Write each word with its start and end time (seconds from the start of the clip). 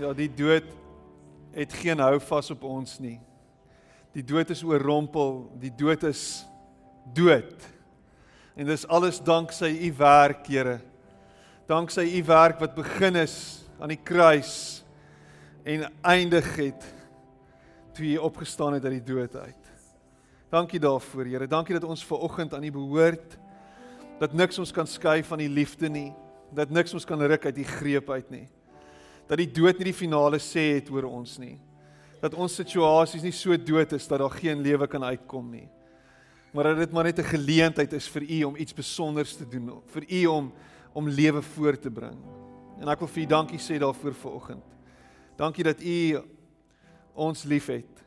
Ja, 0.00 0.14
die 0.16 0.30
dood 0.32 0.64
het 1.52 1.74
geen 1.76 2.00
houvas 2.00 2.48
op 2.54 2.62
ons 2.64 2.94
nie. 3.02 3.18
Die 4.16 4.22
dood 4.24 4.48
is 4.48 4.62
oorrompel, 4.64 5.42
die 5.60 5.72
dood 5.76 6.06
is 6.08 6.22
dood. 7.12 7.66
En 8.56 8.64
dis 8.70 8.86
alles 8.88 9.18
dank 9.20 9.52
sy 9.52 9.68
u 9.68 9.90
werk, 9.98 10.46
Here. 10.48 10.78
Dank 11.68 11.92
sy 11.92 12.06
u 12.16 12.22
werk 12.30 12.62
wat 12.62 12.78
begin 12.78 13.18
is 13.20 13.34
aan 13.76 13.92
die 13.92 14.00
kruis 14.00 14.54
en 15.68 15.84
eindig 16.00 16.48
het 16.56 16.86
toe 17.92 18.06
u 18.06 18.14
opgestaan 18.24 18.78
het 18.78 18.86
uit 18.88 18.96
die 19.02 19.08
dood 19.12 19.36
uit. 19.36 19.68
Dankie 20.48 20.80
daarvoor, 20.80 21.28
Here. 21.28 21.50
Dankie 21.50 21.76
dat 21.76 21.84
ons 21.84 22.06
ver 22.08 22.24
oggend 22.24 22.56
aan 22.56 22.64
u 22.64 22.72
behoort. 22.72 23.36
Dat 24.22 24.32
niks 24.32 24.62
ons 24.64 24.72
kan 24.72 24.88
skei 24.88 25.20
van 25.28 25.44
u 25.44 25.48
liefde 25.60 25.92
nie. 25.92 26.08
Dat 26.56 26.72
niks 26.72 26.96
ons 26.96 27.04
kan 27.04 27.20
ruk 27.20 27.44
uit 27.44 27.60
u 27.60 27.68
greep 27.68 28.10
uit 28.16 28.32
nie 28.32 28.48
dat 29.30 29.38
die 29.38 29.50
dood 29.50 29.78
nie 29.78 29.92
die 29.92 29.94
finale 29.94 30.40
sê 30.42 30.80
het 30.80 30.88
oor 30.90 31.06
ons 31.06 31.36
nie. 31.38 31.54
Dat 32.20 32.34
ons 32.34 32.56
situasies 32.58 33.22
nie 33.22 33.34
so 33.34 33.54
dood 33.56 33.94
is 33.94 34.08
dat 34.10 34.18
daar 34.18 34.34
geen 34.34 34.58
lewe 34.64 34.88
kan 34.90 35.06
uitkom 35.06 35.46
nie. 35.52 35.68
Maar 36.50 36.72
dat 36.72 36.82
dit 36.82 36.92
maar 36.92 37.04
net 37.04 37.18
'n 37.18 37.30
geleentheid 37.36 37.92
is 37.92 38.08
vir 38.08 38.22
u 38.22 38.44
om 38.44 38.56
iets 38.56 38.72
spesiaals 38.72 39.36
te 39.36 39.46
doen, 39.46 39.82
vir 39.86 40.04
u 40.08 40.26
om 40.26 40.52
om 40.92 41.08
lewe 41.08 41.42
voor 41.42 41.78
te 41.78 41.90
bring. 41.90 42.18
En 42.80 42.88
ek 42.88 42.98
wil 42.98 43.08
vir 43.08 43.22
u 43.22 43.26
dankie 43.26 43.58
sê 43.58 43.78
daarvoor 43.78 44.14
vanoggend. 44.14 44.64
Dankie 45.36 45.64
dat 45.64 45.80
u 45.82 46.20
ons 47.14 47.44
liefhet. 47.44 48.04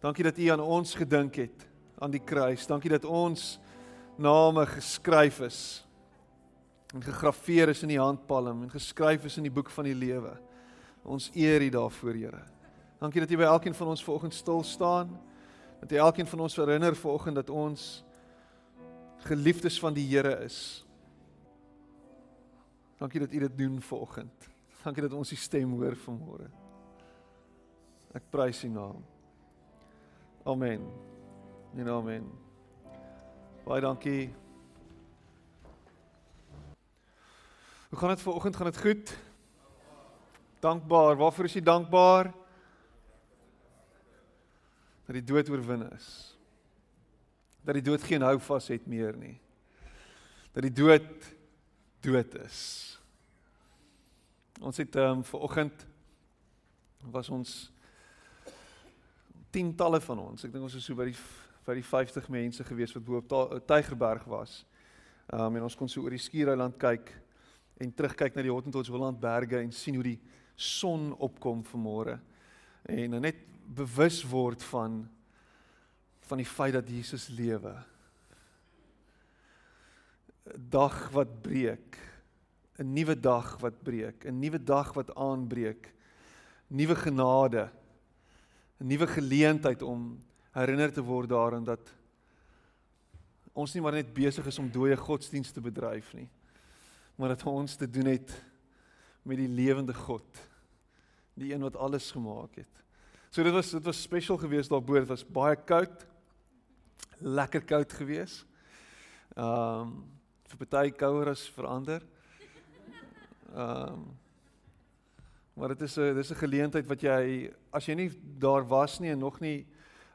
Dankie 0.00 0.24
dat 0.24 0.38
u 0.38 0.48
aan 0.48 0.60
ons 0.60 0.94
gedink 0.94 1.34
het 1.34 1.66
aan 1.98 2.10
die 2.10 2.20
kruis. 2.24 2.66
Dankie 2.66 2.90
dat 2.90 3.04
ons 3.04 3.58
name 4.16 4.66
geskryf 4.66 5.40
is 5.40 5.86
en 6.94 7.02
gegraveer 7.02 7.68
is 7.68 7.82
in 7.82 7.88
die 7.88 8.00
handpalm 8.00 8.62
en 8.62 8.70
geskryf 8.70 9.24
is 9.24 9.36
in 9.36 9.42
die 9.42 9.52
boek 9.52 9.70
van 9.70 9.84
die 9.84 9.94
lewe. 9.94 10.36
Ons 11.06 11.30
eer 11.34 11.62
U 11.62 11.68
daarvoor, 11.70 12.14
Here. 12.18 12.42
Dankie 12.98 13.20
dat 13.20 13.30
U 13.30 13.36
by 13.36 13.46
elkeen 13.46 13.74
van 13.74 13.88
ons 13.92 14.04
vanoggend 14.04 14.34
stil 14.34 14.62
staan. 14.62 15.20
Dat 15.80 15.92
U 15.92 15.96
elkeen 15.96 16.26
van 16.26 16.40
ons 16.40 16.56
herinner 16.56 16.96
vanoggend 16.96 17.34
dat 17.34 17.50
ons 17.50 18.04
geliefdes 19.16 19.78
van 19.78 19.94
die 19.94 20.06
Here 20.08 20.44
is. 20.44 20.84
Dankie 22.98 23.20
dat 23.20 23.32
U 23.32 23.38
dit 23.38 23.58
doen 23.58 23.80
vanoggend. 23.80 24.48
Dankie 24.82 25.02
dat 25.02 25.12
ons 25.12 25.32
U 25.32 25.36
stem 25.36 25.76
hoor 25.78 25.94
vanmôre. 25.96 26.48
Ek 28.16 28.26
prys 28.30 28.64
U 28.64 28.68
naam. 28.68 29.04
Amen. 30.42 30.90
En 31.76 31.88
amen. 31.88 32.26
Baie 33.66 33.80
dankie. 33.80 34.34
Hoe 37.88 37.98
gaan 37.98 38.08
dit 38.08 38.20
vanoggend? 38.20 38.56
Gaan 38.56 38.70
dit 38.72 38.80
goed? 38.80 39.25
Dankbaar. 40.66 41.16
Waarvoor 41.16 41.44
is 41.44 41.56
jy 41.58 41.62
dankbaar? 41.62 42.32
Dat 45.06 45.14
die 45.14 45.24
dood 45.24 45.50
oorwin 45.52 45.86
is. 45.92 46.08
Dat 47.62 47.78
die 47.78 47.84
dood 47.86 48.02
geen 48.02 48.24
hou 48.26 48.38
vas 48.48 48.68
het 48.72 48.86
meer 48.90 49.14
nie. 49.18 49.36
Dat 50.54 50.66
die 50.66 50.74
dood 50.74 51.32
dood 52.02 52.34
is. 52.42 52.60
Ons 54.60 54.78
het 54.80 54.96
ehm 54.96 55.20
um, 55.20 55.24
ver 55.24 55.42
oggend 55.46 55.86
was 57.12 57.28
ons 57.30 57.56
tientalle 59.54 60.00
van 60.00 60.18
ons. 60.18 60.44
Ek 60.44 60.52
dink 60.52 60.64
ons 60.66 60.74
is 60.78 60.86
so 60.86 60.98
by 60.98 61.10
die 61.10 61.18
by 61.66 61.74
die 61.74 61.86
50 61.86 62.28
mense 62.30 62.64
gewees 62.64 62.94
wat 62.94 63.04
bo 63.04 63.18
op 63.18 63.66
Tygerberg 63.66 64.26
was. 64.30 64.64
Ehm 65.30 65.46
um, 65.46 65.60
en 65.60 65.68
ons 65.68 65.78
kon 65.78 65.90
so 65.90 66.02
oor 66.02 66.14
die 66.14 66.22
skiereiland 66.22 66.78
kyk 66.78 67.12
en 67.82 67.92
terugkyk 67.92 68.34
na 68.34 68.46
die 68.46 68.54
Hottentots 68.54 68.90
Holland 68.90 69.20
berge 69.20 69.60
en 69.60 69.72
sien 69.74 69.98
hoe 69.98 70.06
die 70.14 70.20
son 70.56 71.12
opkom 71.20 71.62
vanmôre 71.64 72.16
en 72.88 73.10
nou 73.10 73.20
net 73.20 73.38
bewus 73.66 74.22
word 74.24 74.62
van 74.72 75.04
van 76.26 76.40
die 76.42 76.48
feit 76.48 76.72
dat 76.74 76.88
Jesus 76.90 77.28
lewe. 77.30 77.70
Dag 80.58 80.96
wat 81.14 81.36
breek. 81.42 81.98
'n 82.76 82.92
Nuwe 82.92 83.14
dag 83.14 83.56
wat 83.60 83.82
breek, 83.82 84.24
'n 84.24 84.38
nuwe 84.38 84.58
dag 84.58 84.92
wat 84.92 85.14
aanbreek. 85.14 85.94
Nuwe 86.66 86.96
genade. 86.96 87.70
'n 88.80 88.86
Nuwe 88.86 89.06
geleentheid 89.06 89.82
om 89.82 90.22
herinner 90.50 90.92
te 90.92 91.02
word 91.02 91.28
daaraan 91.28 91.64
dat 91.64 91.94
ons 93.52 93.72
nie 93.74 93.82
maar 93.82 93.92
net 93.92 94.12
besig 94.12 94.46
is 94.46 94.58
om 94.58 94.70
dooie 94.70 94.96
godsdienste 94.96 95.54
te 95.54 95.60
bedryf 95.60 96.12
nie, 96.14 96.28
maar 97.16 97.28
dat 97.28 97.46
ons 97.46 97.76
te 97.76 97.88
doen 97.90 98.06
het 98.06 98.42
met 99.26 99.40
die 99.40 99.50
lewende 99.50 99.94
God. 99.94 100.42
Die 101.34 101.52
een 101.52 101.64
wat 101.66 101.76
alles 101.76 102.10
gemaak 102.14 102.54
het. 102.56 102.70
So 103.30 103.42
dit 103.42 103.52
was 103.52 103.70
dit 103.70 103.84
was 103.84 104.02
spesiaal 104.02 104.38
geweest 104.38 104.70
daarbo. 104.70 104.94
Dit 104.94 105.10
was 105.10 105.26
baie 105.26 105.56
koud. 105.56 106.06
Lekker 107.18 107.64
koud 107.64 107.92
geweest. 107.92 108.46
Ehm 109.34 109.80
um, 109.80 109.96
vir 110.46 110.60
party 110.62 110.92
kouer 110.94 111.28
as 111.34 111.48
verander. 111.50 112.06
Ehm 113.54 113.98
um, 113.98 114.06
maar 115.56 115.68
dit 115.68 115.80
is 115.80 115.96
'n 115.96 116.14
dis 116.14 116.30
'n 116.30 116.44
geleentheid 116.44 116.86
wat 116.86 117.00
jy 117.00 117.52
as 117.70 117.86
jy 117.86 117.94
nie 117.94 118.10
daar 118.38 118.66
was 118.68 118.98
nie 119.00 119.10
en 119.10 119.18
nog 119.18 119.40
nie 119.40 119.66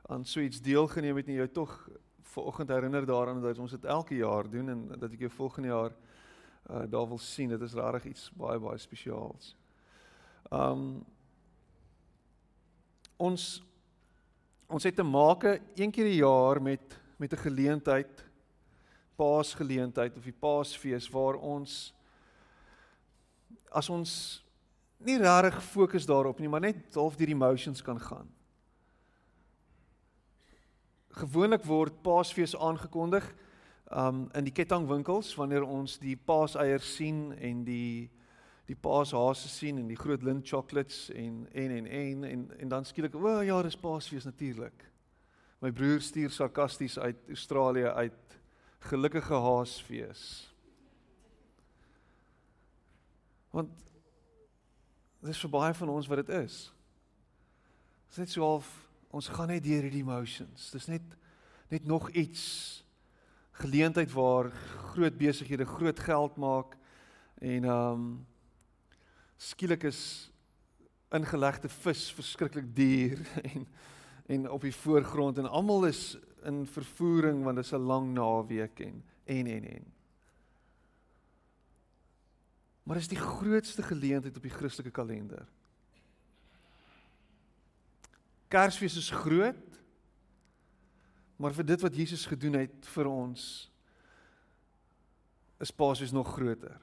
aan 0.07 0.25
so 0.25 0.39
iets 0.39 0.61
deelgeneem 0.61 1.15
het 1.15 1.25
nie, 1.25 1.37
jy 1.37 1.47
tog 1.47 1.89
vanoggend 2.21 2.69
herinner 2.69 3.05
daaraan 3.05 3.41
dat 3.41 3.57
ons 3.57 3.71
dit 3.71 3.85
elke 3.85 4.15
jaar 4.15 4.49
doen 4.49 4.69
en 4.69 4.87
dat 4.99 5.11
ek 5.11 5.19
jou 5.19 5.29
volgende 5.29 5.67
jaar 5.67 5.91
uh, 6.69 6.83
daar 6.89 7.07
wil 7.07 7.17
sien. 7.17 7.49
Dit 7.49 7.61
is 7.61 7.73
regtig 7.73 8.05
iets 8.05 8.31
baie 8.37 8.59
baie 8.59 8.77
spesiaals. 8.77 9.55
Um 10.49 11.05
ons 13.21 13.63
ons 14.71 14.83
het 14.83 14.95
te 14.95 15.03
make 15.03 15.61
een 15.75 15.91
keer 15.91 16.05
'n 16.05 16.17
jaar 16.17 16.61
met 16.61 16.99
met 17.17 17.33
'n 17.33 17.37
geleentheid 17.47 18.29
Paasgeleentheid 19.15 20.17
of 20.17 20.23
die 20.23 20.39
Paasfees 20.39 21.09
waar 21.09 21.35
ons 21.35 21.93
as 23.69 23.89
ons 23.89 24.43
nie 24.97 25.17
regtig 25.17 25.63
fokus 25.63 26.05
daarop 26.05 26.39
nie, 26.39 26.49
maar 26.49 26.61
net 26.61 26.95
half 26.95 27.15
deur 27.15 27.29
die 27.29 27.35
emotions 27.35 27.81
kan 27.81 27.99
gaan. 27.99 28.29
Gewoonlik 31.21 31.63
word 31.63 32.01
Paasfees 32.01 32.55
aangekondig 32.57 33.25
um 33.91 34.29
in 34.37 34.47
die 34.47 34.55
kettingwinkels 34.55 35.33
wanneer 35.35 35.63
ons 35.67 35.97
die 35.99 36.15
paaseiers 36.15 36.95
sien 36.95 37.31
en 37.39 37.63
die 37.67 38.09
die 38.69 38.77
paashase 38.77 39.49
sien 39.51 39.81
en 39.81 39.87
die 39.89 39.99
groot 39.99 40.23
lint 40.23 40.47
chocolates 40.47 41.09
en 41.09 41.47
en 41.51 41.71
en 41.71 41.87
en 41.87 42.23
en, 42.23 42.47
en 42.59 42.69
dan 42.69 42.85
skielik 42.85 43.15
o 43.15 43.25
oh, 43.27 43.43
ja 43.43 43.61
dis 43.63 43.75
paasfees 43.75 44.25
natuurlik 44.25 44.91
my 45.61 45.69
broer 45.71 46.01
stuur 46.01 46.31
sarkasties 46.33 46.99
uit 46.99 47.17
Australië 47.27 47.85
uit. 47.85 48.37
Gelukkige 48.79 49.33
haasfees. 49.33 50.23
Want 53.53 53.69
dis 55.21 55.41
vir 55.43 55.51
baie 55.53 55.73
van 55.77 55.91
ons 55.93 56.07
wat 56.09 56.23
dit 56.23 56.31
is. 56.39 56.63
Dis 58.09 58.23
net 58.23 58.33
so 58.33 58.45
half 58.47 58.71
ons 59.13 59.27
gaan 59.29 59.51
net 59.53 59.61
deur 59.63 59.85
hierdie 59.85 60.01
emotions. 60.01 60.71
Dis 60.73 60.89
net 60.89 61.17
net 61.71 61.85
nog 61.87 62.09
iets 62.17 62.43
geleentheid 63.51 64.11
waar 64.11 64.51
groot 64.93 65.17
besighede 65.17 65.65
groot 65.65 65.99
geld 65.99 66.35
maak 66.35 66.77
en 67.39 67.63
ehm 67.63 67.93
um, 67.93 68.27
skielik 69.37 69.83
is 69.83 70.31
ingelegde 71.09 71.69
vis 71.69 72.11
verskriklik 72.13 72.75
duur 72.75 73.19
en 73.53 73.67
en 74.25 74.49
op 74.49 74.61
die 74.61 74.75
voorgrond 74.75 75.37
en 75.37 75.49
almal 75.49 75.85
is 75.85 76.17
in 76.43 76.65
vervoering 76.67 77.43
want 77.43 77.55
dit 77.55 77.65
is 77.65 77.73
'n 77.73 77.87
lang 77.91 78.13
naweek 78.13 78.79
en 78.79 79.03
en 79.25 79.47
en 79.47 79.63
en 79.63 79.91
Maar 82.83 82.99
is 82.99 83.07
die 83.07 83.19
grootste 83.19 83.83
geleentheid 83.83 84.35
op 84.35 84.41
die 84.41 84.51
Christelike 84.51 84.91
kalender. 84.91 85.45
Kersfees 88.47 88.97
is 88.97 89.09
groot, 89.09 89.70
Maar 91.41 91.55
vir 91.57 91.65
dit 91.65 91.81
wat 91.81 91.95
Jesus 91.97 92.27
gedoen 92.29 92.59
het 92.59 92.87
vir 92.93 93.07
ons 93.09 93.43
is 95.61 95.73
Paasfees 95.73 96.13
nog 96.13 96.29
groter. 96.35 96.77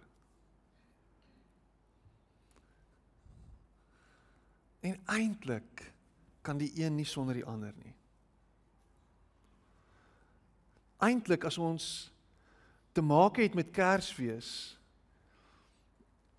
En 4.82 4.98
eintlik 5.14 5.84
kan 6.42 6.58
die 6.58 6.72
een 6.78 6.96
nie 6.98 7.06
sonder 7.06 7.38
die 7.38 7.46
ander 7.46 7.74
nie. 7.78 7.94
Eintlik 11.06 11.46
as 11.46 11.58
ons 11.62 11.86
te 12.94 13.02
maak 13.02 13.38
het 13.38 13.54
met 13.54 13.70
Kersfees 13.74 14.50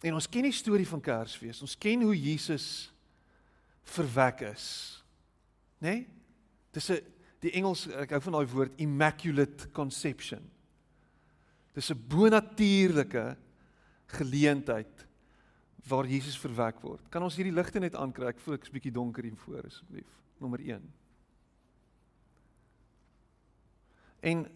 en 0.04 0.16
ons 0.16 0.28
ken 0.32 0.48
die 0.48 0.56
storie 0.56 0.88
van 0.88 1.04
Kersfees, 1.04 1.62
ons 1.64 1.78
ken 1.80 2.04
hoe 2.08 2.16
Jesus 2.16 2.90
verwek 3.96 4.44
is. 4.50 4.68
Né? 5.80 5.88
Nee? 5.88 6.08
Dis 6.76 6.92
'n 6.92 7.19
die 7.44 7.54
Engels 7.56 7.88
ek 7.88 8.12
hou 8.16 8.22
van 8.28 8.38
daai 8.38 8.52
woord 8.52 8.82
immaculate 8.84 9.70
conception. 9.72 10.42
Dis 11.74 11.92
'n 11.92 12.04
bonatuurlike 12.08 13.38
geleentheid 14.08 15.08
waar 15.88 16.06
Jesus 16.06 16.38
verwek 16.38 16.82
word. 16.82 17.10
Kan 17.10 17.24
ons 17.24 17.36
hierdie 17.36 17.54
ligte 17.54 17.80
net 17.80 17.96
aankry? 17.96 18.28
Ek 18.28 18.40
voel 18.40 18.56
ek's 18.56 18.70
bietjie 18.70 18.92
donker 18.92 19.24
hier 19.24 19.36
voor 19.36 19.66
asseblief. 19.66 20.10
Nommer 20.40 20.60
1. 20.60 20.94
En 24.22 24.48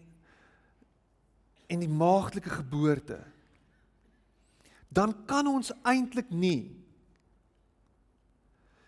en 1.66 1.80
die 1.80 1.88
maagdelike 1.88 2.50
geboorte. 2.50 3.18
Dan 4.88 5.14
kan 5.26 5.46
ons 5.46 5.72
eintlik 5.82 6.30
nie 6.30 6.70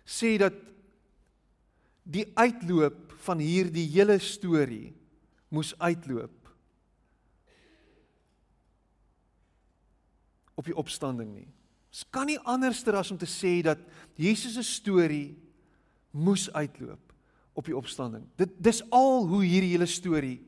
sê 0.07 0.37
dat 0.39 0.55
die 2.07 2.29
uitloop 2.39 3.06
van 3.25 3.41
hierdie 3.43 3.87
hele 3.91 4.19
storie 4.23 4.95
moes 5.49 5.73
uitloop 5.79 6.35
op 10.57 10.65
die 10.65 10.77
opstanding 10.77 11.31
nie. 11.35 11.49
Dit 11.93 12.09
kan 12.13 12.29
nie 12.29 12.41
anderster 12.49 12.97
as 12.97 13.11
om 13.13 13.19
te 13.21 13.29
sê 13.29 13.59
dat 13.65 13.81
Jesus 14.21 14.57
se 14.57 14.65
storie 14.65 15.37
moes 16.17 16.49
uitloop 16.53 17.13
op 17.57 17.65
die 17.65 17.77
opstanding. 17.77 18.25
Dit 18.37 18.53
dis 18.61 18.83
al 18.93 19.27
hoe 19.29 19.43
hierdie 19.45 19.73
hele 19.75 19.89
storie 19.89 20.39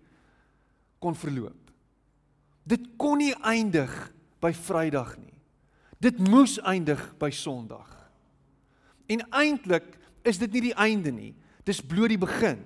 kon 1.00 1.16
verloop. 1.16 1.72
Dit 2.68 2.84
kon 3.00 3.20
nie 3.20 3.34
eindig 3.46 3.92
by 4.42 4.52
Vrydag 4.52 5.14
nie. 5.20 5.32
Dit 5.98 6.20
moes 6.20 6.58
eindig 6.60 7.00
by 7.18 7.30
Sondag. 7.34 7.88
En 9.08 9.24
eintlik 9.32 9.86
is 10.28 10.38
dit 10.38 10.52
nie 10.52 10.68
die 10.68 10.76
einde 10.76 11.12
nie. 11.14 11.32
Dis 11.68 11.82
bloot 11.84 12.14
die 12.14 12.20
begin. 12.20 12.62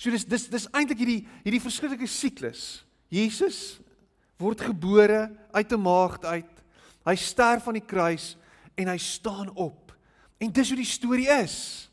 So 0.00 0.10
dis 0.10 0.24
dis 0.26 0.48
dis 0.50 0.66
eintlik 0.74 1.02
hierdie 1.02 1.20
hierdie 1.44 1.62
verskriklike 1.62 2.08
siklus. 2.10 2.82
Jesus 3.12 3.78
word 4.40 4.62
gebore 4.64 5.28
uit 5.52 5.72
'n 5.72 5.82
maagd 5.82 6.24
uit. 6.24 6.54
Hy 7.04 7.14
sterf 7.16 7.68
aan 7.68 7.78
die 7.78 7.86
kruis 7.86 8.36
en 8.76 8.88
hy 8.88 8.96
staan 8.96 9.50
op. 9.54 9.92
En 10.40 10.52
dis 10.52 10.68
hoe 10.68 10.76
die 10.76 10.88
storie 10.88 11.28
is. 11.28 11.90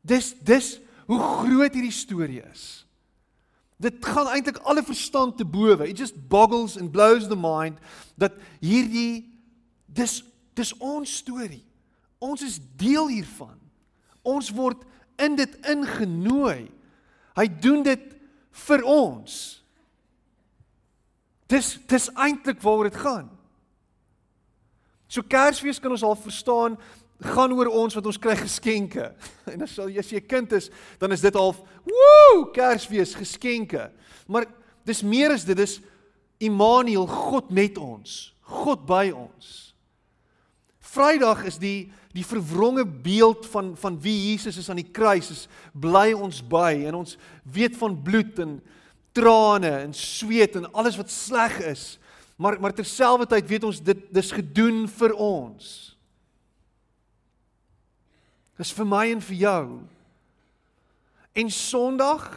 Dis 0.00 0.34
dis 0.40 0.80
hoe 1.06 1.18
groot 1.18 1.74
hierdie 1.74 1.92
storie 1.92 2.42
is. 2.50 2.86
Dit 3.78 4.04
gaan 4.04 4.26
eintlik 4.26 4.58
alle 4.66 4.82
verstand 4.82 5.36
te 5.36 5.44
bowe. 5.44 5.88
It 5.88 5.98
just 5.98 6.28
boggles 6.28 6.76
and 6.76 6.90
blows 6.90 7.28
the 7.28 7.36
mind 7.36 7.78
dat 8.16 8.32
hierdie 8.60 9.28
dis 9.86 10.24
dis 10.54 10.72
ons 10.78 11.16
storie. 11.16 11.64
Ons 12.18 12.42
is 12.42 12.58
deel 12.76 13.08
hiervan. 13.08 13.67
Ons 14.28 14.52
word 14.54 14.84
in 15.18 15.36
dit 15.38 15.56
ingenooi. 15.68 16.68
Hy 17.38 17.46
doen 17.62 17.82
dit 17.86 18.04
vir 18.66 18.84
ons. 18.84 19.34
Dis 21.48 21.74
dis 21.88 22.08
eintlik 22.12 22.60
waaroor 22.62 22.90
dit 22.90 23.00
gaan. 23.00 23.28
So 25.08 25.24
Kersfees 25.24 25.80
kan 25.80 25.94
ons 25.94 26.04
al 26.04 26.18
verstaan 26.20 26.76
gaan 27.24 27.52
oor 27.56 27.70
ons 27.72 27.96
wat 27.96 28.06
ons 28.06 28.20
kry 28.20 28.36
geskenke. 28.38 29.10
En 29.52 29.64
as 29.64 29.76
jy 29.80 29.98
as 29.98 30.10
jy 30.12 30.20
'n 30.20 30.28
kind 30.28 30.52
is, 30.52 30.68
dan 31.00 31.12
is 31.12 31.24
dit 31.24 31.34
al 31.34 31.56
woe, 31.88 32.50
Kersfees 32.52 33.16
geskenke. 33.16 33.90
Maar 34.28 34.46
dis 34.84 35.02
meer 35.02 35.32
as 35.32 35.44
dit, 35.44 35.56
dis 35.56 35.80
Immanuel, 36.38 37.06
God 37.06 37.50
met 37.50 37.78
ons, 37.78 38.34
God 38.42 38.86
by 38.86 39.10
ons. 39.10 39.67
Vrydag 40.88 41.44
is 41.48 41.58
die 41.60 41.90
die 42.16 42.24
verwronge 42.26 42.86
beeld 42.86 43.46
van 43.52 43.74
van 43.76 43.98
wie 44.02 44.30
Jesus 44.30 44.56
is 44.58 44.70
aan 44.72 44.80
die 44.80 44.90
kruis 44.90 45.28
is 45.30 45.42
bly 45.76 46.14
ons 46.16 46.40
by 46.42 46.72
en 46.88 46.96
ons 47.02 47.18
weet 47.44 47.76
van 47.78 47.94
bloed 48.02 48.40
en 48.42 48.56
trane 49.14 49.70
en 49.84 49.92
sweet 49.94 50.56
en 50.58 50.70
alles 50.72 50.96
wat 50.98 51.12
sleg 51.12 51.58
is. 51.68 51.98
Maar 52.36 52.60
maar 52.60 52.74
terselfdertyd 52.74 53.48
weet 53.48 53.68
ons 53.68 53.82
dit 53.84 54.08
dis 54.14 54.32
gedoen 54.32 54.86
vir 54.88 55.14
ons. 55.14 55.68
Dis 58.58 58.72
vir 58.74 58.88
my 58.88 59.04
en 59.12 59.22
vir 59.28 59.40
jou. 59.44 59.64
En 61.38 61.50
Sondag 61.50 62.28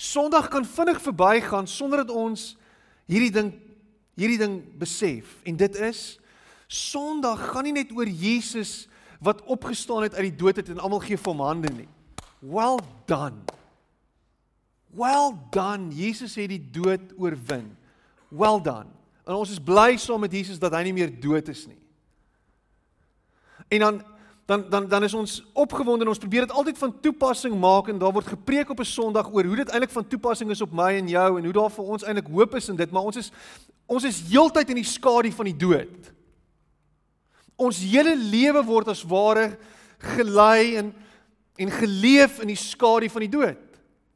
Sondag 0.00 0.48
kan 0.48 0.64
vinnig 0.64 1.00
verbygaan 1.02 1.66
sonder 1.68 2.04
dat 2.04 2.14
ons 2.14 2.54
hierdie 3.10 3.32
ding 3.32 3.52
hierdie 4.20 4.40
ding 4.40 4.60
besef. 4.78 5.38
En 5.48 5.56
dit 5.56 5.76
is 5.80 6.19
Sondag 6.70 7.48
gaan 7.50 7.66
nie 7.66 7.74
net 7.74 7.90
oor 7.90 8.06
Jesus 8.06 8.86
wat 9.18 9.42
opgestaan 9.50 10.04
het 10.06 10.14
uit 10.14 10.28
die 10.30 10.38
dood 10.38 10.60
het 10.60 10.68
en 10.70 10.78
almal 10.78 11.02
gee 11.02 11.18
vir 11.18 11.32
hom 11.32 11.42
hande 11.42 11.72
nie. 11.74 11.88
Well 12.38 12.78
done. 13.10 13.42
Well 14.94 15.34
done. 15.50 15.90
Jesus 15.94 16.36
het 16.38 16.52
die 16.52 16.62
dood 16.62 17.10
oorwin. 17.18 17.72
Well 18.30 18.62
done. 18.62 18.86
En 19.26 19.34
ons 19.34 19.50
is 19.50 19.58
bly 19.58 19.96
saam 19.98 20.22
met 20.22 20.32
Jesus 20.32 20.62
dat 20.62 20.76
hy 20.78 20.84
nie 20.86 20.94
meer 20.94 21.10
dood 21.10 21.50
is 21.50 21.64
nie. 21.66 21.78
En 23.68 23.86
dan 23.86 24.00
dan 24.50 24.64
dan 24.70 24.86
dan 24.90 25.04
is 25.06 25.14
ons 25.14 25.34
opgewonde 25.52 26.06
en 26.06 26.10
ons 26.14 26.22
probeer 26.22 26.46
dit 26.46 26.54
altyd 26.54 26.78
van 26.78 26.94
toepassing 27.02 27.54
maak 27.58 27.90
en 27.90 27.98
daar 27.98 28.14
word 28.14 28.30
gepreek 28.30 28.70
op 28.70 28.78
'n 28.78 28.86
Sondag 28.94 29.26
oor 29.34 29.44
hoe 29.44 29.56
dit 29.56 29.68
eintlik 29.68 29.90
van 29.90 30.06
toepassing 30.06 30.50
is 30.50 30.62
op 30.62 30.72
my 30.72 30.94
en 31.02 31.08
jou 31.08 31.38
en 31.38 31.44
hoe 31.44 31.52
daar 31.52 31.70
vir 31.70 31.84
ons 31.84 32.02
eintlik 32.02 32.30
hoop 32.30 32.54
is 32.54 32.68
in 32.68 32.76
dit, 32.76 32.90
maar 32.90 33.02
ons 33.02 33.16
is 33.16 33.32
ons 33.86 34.04
is 34.04 34.22
heeltyd 34.30 34.68
in 34.68 34.82
die 34.82 34.84
skadu 34.86 35.30
van 35.30 35.44
die 35.44 35.56
dood 35.56 36.19
ons 37.60 37.82
hele 37.84 38.16
lewe 38.16 38.62
word 38.64 38.88
as 38.92 39.04
ware 39.06 39.52
gelei 40.16 40.76
en 40.80 40.94
en 41.60 41.68
geleef 41.68 42.38
in 42.40 42.48
die 42.48 42.56
skadu 42.56 43.10
van 43.12 43.20
die 43.20 43.34
dood. 43.34 43.58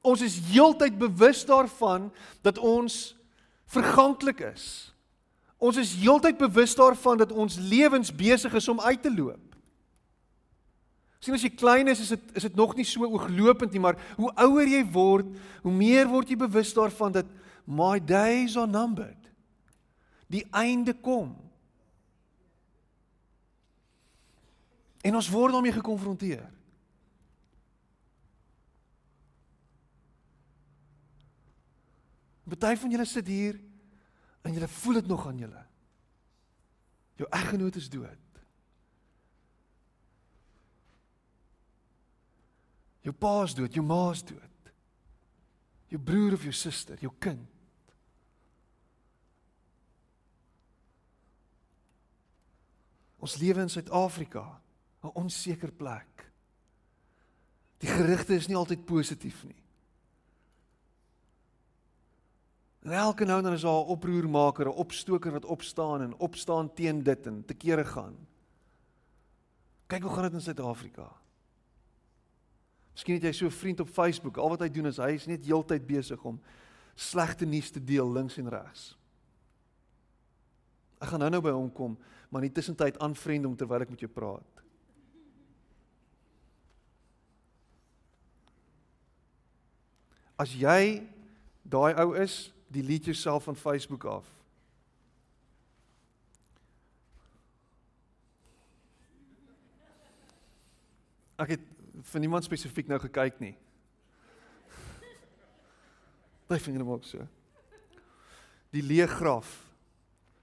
Ons 0.00 0.22
is 0.24 0.38
heeltyd 0.48 0.94
bewus 0.96 1.42
daarvan 1.44 2.06
dat 2.40 2.56
ons 2.56 3.12
verganklik 3.68 4.40
is. 4.46 4.94
Ons 5.60 5.76
is 5.80 5.92
heeltyd 6.00 6.38
bewus 6.40 6.72
daarvan 6.76 7.20
dat 7.20 7.32
ons 7.32 7.58
lewens 7.60 8.08
besig 8.12 8.54
is 8.56 8.68
om 8.68 8.80
uit 8.80 9.02
te 9.02 9.12
loop. 9.12 9.42
Sien 11.24 11.36
as 11.36 11.44
jy 11.44 11.52
klein 11.56 11.88
is, 11.88 12.02
is 12.04 12.12
dit 12.12 12.34
is 12.36 12.44
dit 12.48 12.56
nog 12.56 12.74
nie 12.76 12.84
so 12.84 13.04
ooglopend 13.08 13.72
nie, 13.72 13.80
maar 13.80 13.96
hoe 14.18 14.32
ouer 14.44 14.68
jy 14.68 14.82
word, 14.92 15.30
hoe 15.64 15.72
meer 15.72 16.08
word 16.10 16.28
jy 16.28 16.36
bewus 16.40 16.74
daarvan 16.76 17.14
dat 17.16 17.28
my 17.64 17.96
days 17.96 18.58
are 18.60 18.68
numbered. 18.68 19.20
Die 20.28 20.44
einde 20.52 20.92
kom. 20.92 21.32
En 25.04 25.14
ons 25.18 25.28
word 25.28 25.52
daarmee 25.52 25.76
gekonfronteer. 25.76 26.46
Party 32.64 32.80
van 32.80 32.90
julle 32.90 33.04
sit 33.04 33.26
hier 33.26 33.60
en 34.40 34.52
julle 34.52 34.68
voel 34.68 35.00
dit 35.00 35.06
nog 35.06 35.26
aan 35.26 35.38
julle. 35.38 35.64
Jou 37.20 37.28
eggenoot 37.30 37.76
is 37.76 37.90
dood. 37.90 38.20
Jou 43.04 43.12
pa 43.12 43.42
is 43.44 43.54
dood, 43.54 43.74
jou 43.74 43.84
ma 43.84 44.10
is 44.10 44.24
dood. 44.24 44.70
Jou 45.92 46.00
broer 46.00 46.32
of 46.32 46.42
jou 46.42 46.52
suster, 46.56 46.96
jou 47.04 47.12
kind. 47.18 47.44
Ons 53.20 53.36
lewe 53.40 53.60
in 53.60 53.72
Suid-Afrika 53.72 54.46
'n 55.04 55.12
onseker 55.14 55.72
plek. 55.72 56.32
Die 57.78 57.88
gerugte 57.88 58.34
is 58.34 58.46
nie 58.46 58.56
altyd 58.56 58.84
positief 58.84 59.44
nie. 59.44 59.62
En 62.84 62.92
elke 62.92 63.24
nou 63.24 63.38
en 63.38 63.44
dan 63.44 63.52
is 63.52 63.64
daar 63.64 63.84
'n 63.84 63.92
oproermaker, 63.96 64.66
'n 64.66 64.80
opstoker 64.80 65.32
wat 65.32 65.44
opstaan 65.44 66.02
en 66.02 66.16
opstaan 66.16 66.74
teen 66.74 67.02
dit 67.02 67.26
en 67.26 67.44
te 67.44 67.54
kere 67.54 67.84
gaan. 67.84 68.16
Kyk 69.86 70.02
hoe 70.02 70.12
gaan 70.12 70.22
dit 70.22 70.32
in 70.32 70.40
Suid-Afrika. 70.40 71.12
Miskien 72.92 73.14
het 73.14 73.22
jy 73.22 73.32
so 73.32 73.46
'n 73.46 73.50
vriend 73.50 73.80
op 73.80 73.88
Facebook, 73.88 74.36
al 74.36 74.48
wat 74.48 74.60
hy 74.60 74.70
doen 74.70 74.86
is 74.86 74.96
hy 74.96 75.12
is 75.14 75.26
net 75.26 75.44
heeltyd 75.44 75.86
besig 75.86 76.24
om 76.24 76.40
slegte 76.94 77.44
nuus 77.44 77.70
te 77.70 77.84
deel 77.84 78.12
links 78.12 78.38
en 78.38 78.48
regs. 78.48 78.98
Ek 81.00 81.08
gaan 81.08 81.18
nou-nou 81.18 81.42
by 81.42 81.50
hom 81.50 81.72
kom, 81.72 81.98
maar 82.28 82.42
in 82.42 82.48
die 82.48 82.54
tussentyd 82.60 82.98
aanvriend 82.98 83.44
hom 83.44 83.56
terwyl 83.56 83.80
ek 83.80 83.90
met 83.90 84.00
jou 84.00 84.10
praat. 84.10 84.53
As 90.40 90.54
jy 90.58 91.04
daai 91.62 91.94
ou 92.02 92.14
is, 92.18 92.52
delete 92.68 93.12
jouself 93.12 93.46
van 93.46 93.56
Facebook 93.56 94.04
af. 94.04 94.26
Ek 101.38 101.56
het 101.56 101.62
vir 102.10 102.22
niemand 102.22 102.46
spesifiek 102.46 102.90
nou 102.90 102.98
gekyk 103.02 103.40
nie. 103.42 103.54
Daai 106.50 106.60
vinger 106.62 106.84
maak 106.86 107.06
so. 107.06 107.22
Die 108.74 108.82
leë 108.82 109.08
graf. 109.10 109.50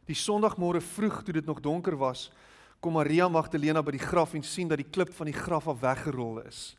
Die 0.08 0.18
Sondagmôre 0.18 0.82
vroeg 0.84 1.22
toe 1.24 1.36
dit 1.38 1.48
nog 1.48 1.62
donker 1.64 1.96
was, 2.00 2.30
kom 2.84 2.98
Maria 2.98 3.28
Magdalena 3.32 3.84
by 3.86 3.94
die 3.96 4.04
graf 4.04 4.34
en 4.36 4.44
sien 4.44 4.72
dat 4.72 4.82
die 4.82 4.90
klip 4.90 5.14
van 5.16 5.30
die 5.30 5.38
graf 5.38 5.70
af 5.72 5.80
weggerol 5.84 6.42
is. 6.44 6.72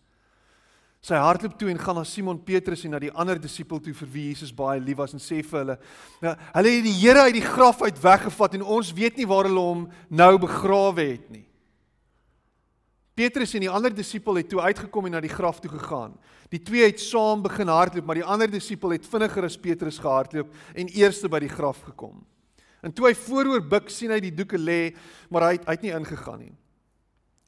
Sy 1.02 1.18
hardloop 1.18 1.56
toe 1.58 1.66
en 1.72 1.80
gaan 1.82 1.96
na 1.98 2.04
Simon 2.06 2.38
Petrus 2.38 2.84
en 2.86 2.92
na 2.94 3.00
die 3.02 3.10
ander 3.10 3.40
disipel 3.42 3.80
toe 3.82 3.94
vir 4.04 4.10
wie 4.12 4.26
Jesus 4.30 4.52
baie 4.54 4.78
lief 4.78 5.00
was 5.00 5.16
en 5.16 5.22
sê 5.22 5.40
vir 5.42 5.58
hulle: 5.58 5.78
"Ja, 6.22 6.36
hulle 6.54 6.74
het 6.76 6.84
die 6.86 6.98
Here 7.00 7.24
uit 7.26 7.34
die 7.34 7.42
graf 7.42 7.82
uit 7.82 7.98
weggevat 7.98 8.54
en 8.54 8.62
ons 8.62 8.92
weet 8.94 9.16
nie 9.18 9.26
waar 9.26 9.48
hulle 9.50 9.64
hom 9.66 9.88
nou 10.08 10.38
begrawe 10.38 11.02
het 11.02 11.26
nie." 11.30 11.48
Petrus 13.18 13.52
en 13.54 13.66
die 13.66 13.70
ander 13.70 13.92
disipel 13.92 14.38
het 14.40 14.48
toe 14.48 14.62
uitgekom 14.62 15.06
en 15.06 15.12
na 15.12 15.20
die 15.20 15.32
graf 15.32 15.58
toe 15.60 15.70
gegaan. 15.74 16.14
Die 16.54 16.62
twee 16.62 16.86
het 16.86 17.00
saam 17.00 17.42
begin 17.42 17.68
hardloop, 17.68 18.06
maar 18.06 18.20
die 18.20 18.24
ander 18.24 18.48
disipel 18.48 18.94
het 18.94 19.06
vinniger 19.06 19.44
as 19.44 19.58
Petrus 19.58 19.98
gehardloop 19.98 20.54
en 20.74 20.88
eerste 20.88 21.28
by 21.28 21.42
die 21.42 21.50
graf 21.50 21.82
gekom. 21.82 22.22
En 22.80 22.92
toe 22.94 23.10
hy 23.10 23.14
vooroor 23.14 23.60
buig, 23.60 23.90
sien 23.90 24.10
hy 24.10 24.20
die 24.22 24.34
doeke 24.34 24.58
lê, 24.58 24.94
maar 25.30 25.50
hy 25.50 25.52
het, 25.58 25.66
hy 25.66 25.76
het 25.76 25.82
nie 25.82 25.94
ingegaan 25.98 26.40
nie. 26.40 26.54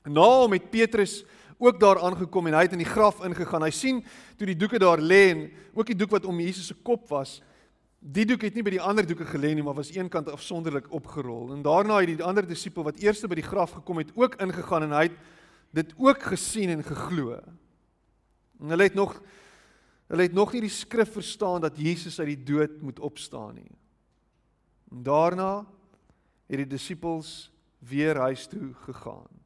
Na 0.05 0.27
hom 0.43 0.53
het 0.53 0.69
Petrus 0.71 1.23
ook 1.59 1.81
daar 1.81 2.01
aangekom 2.03 2.47
en 2.47 2.57
hy 2.59 2.63
het 2.67 2.73
in 2.77 2.83
die 2.83 2.89
graf 2.89 3.21
ingegaan. 3.25 3.63
Hy 3.63 3.73
sien 3.75 4.05
toe 4.39 4.47
die 4.47 4.59
doeke 4.59 4.79
daar 4.83 5.01
lê 5.01 5.23
en 5.33 5.43
ook 5.75 5.87
die 5.87 5.99
doek 5.99 6.11
wat 6.17 6.25
om 6.29 6.41
Jesus 6.41 6.67
se 6.71 6.77
kop 6.87 7.09
was. 7.09 7.41
Die 7.99 8.27
doek 8.29 8.43
het 8.45 8.57
nie 8.57 8.65
by 8.67 8.75
die 8.75 8.83
ander 8.83 9.07
doeke 9.07 9.25
gelê 9.25 9.55
nie, 9.55 9.65
maar 9.65 9.79
was 9.79 9.95
eenkant 9.95 10.29
afsonderlik 10.29 10.91
opgerol. 10.93 11.55
En 11.55 11.63
daarna 11.65 12.03
het 12.03 12.13
die 12.13 12.25
ander 12.27 12.47
disipel 12.47 12.85
wat 12.85 13.01
eerste 13.01 13.31
by 13.31 13.39
die 13.39 13.47
graf 13.47 13.79
gekom 13.79 14.03
het, 14.03 14.13
ook 14.15 14.37
ingegaan 14.45 14.89
en 14.89 14.97
hy 14.97 15.07
het 15.09 15.17
dit 15.75 15.95
ook 15.97 16.23
gesien 16.23 16.75
en 16.75 16.85
geglo. 16.85 17.39
En 18.61 18.75
hulle 18.75 18.91
het 18.91 18.95
nog 18.99 19.17
hulle 20.13 20.27
het 20.29 20.35
nog 20.37 20.53
nie 20.53 20.61
die 20.67 20.71
skrif 20.71 21.15
verstaan 21.17 21.63
dat 21.65 21.79
Jesus 21.81 22.19
uit 22.21 22.29
die 22.29 22.43
dood 22.53 22.77
moet 22.85 23.01
opstaan 23.01 23.55
nie. 23.57 23.71
En 24.93 25.03
daarna 25.03 25.65
het 26.47 26.61
die 26.61 26.69
disippels 26.77 27.49
weer 27.79 28.21
huis 28.21 28.47
toe 28.47 28.75
gegaan. 28.85 29.44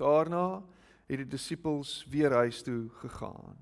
Daarna 0.00 0.62
het 1.10 1.20
die 1.20 1.28
disippels 1.28 2.00
weer 2.08 2.32
huis 2.40 2.62
toe 2.64 2.88
gegaan. 3.02 3.58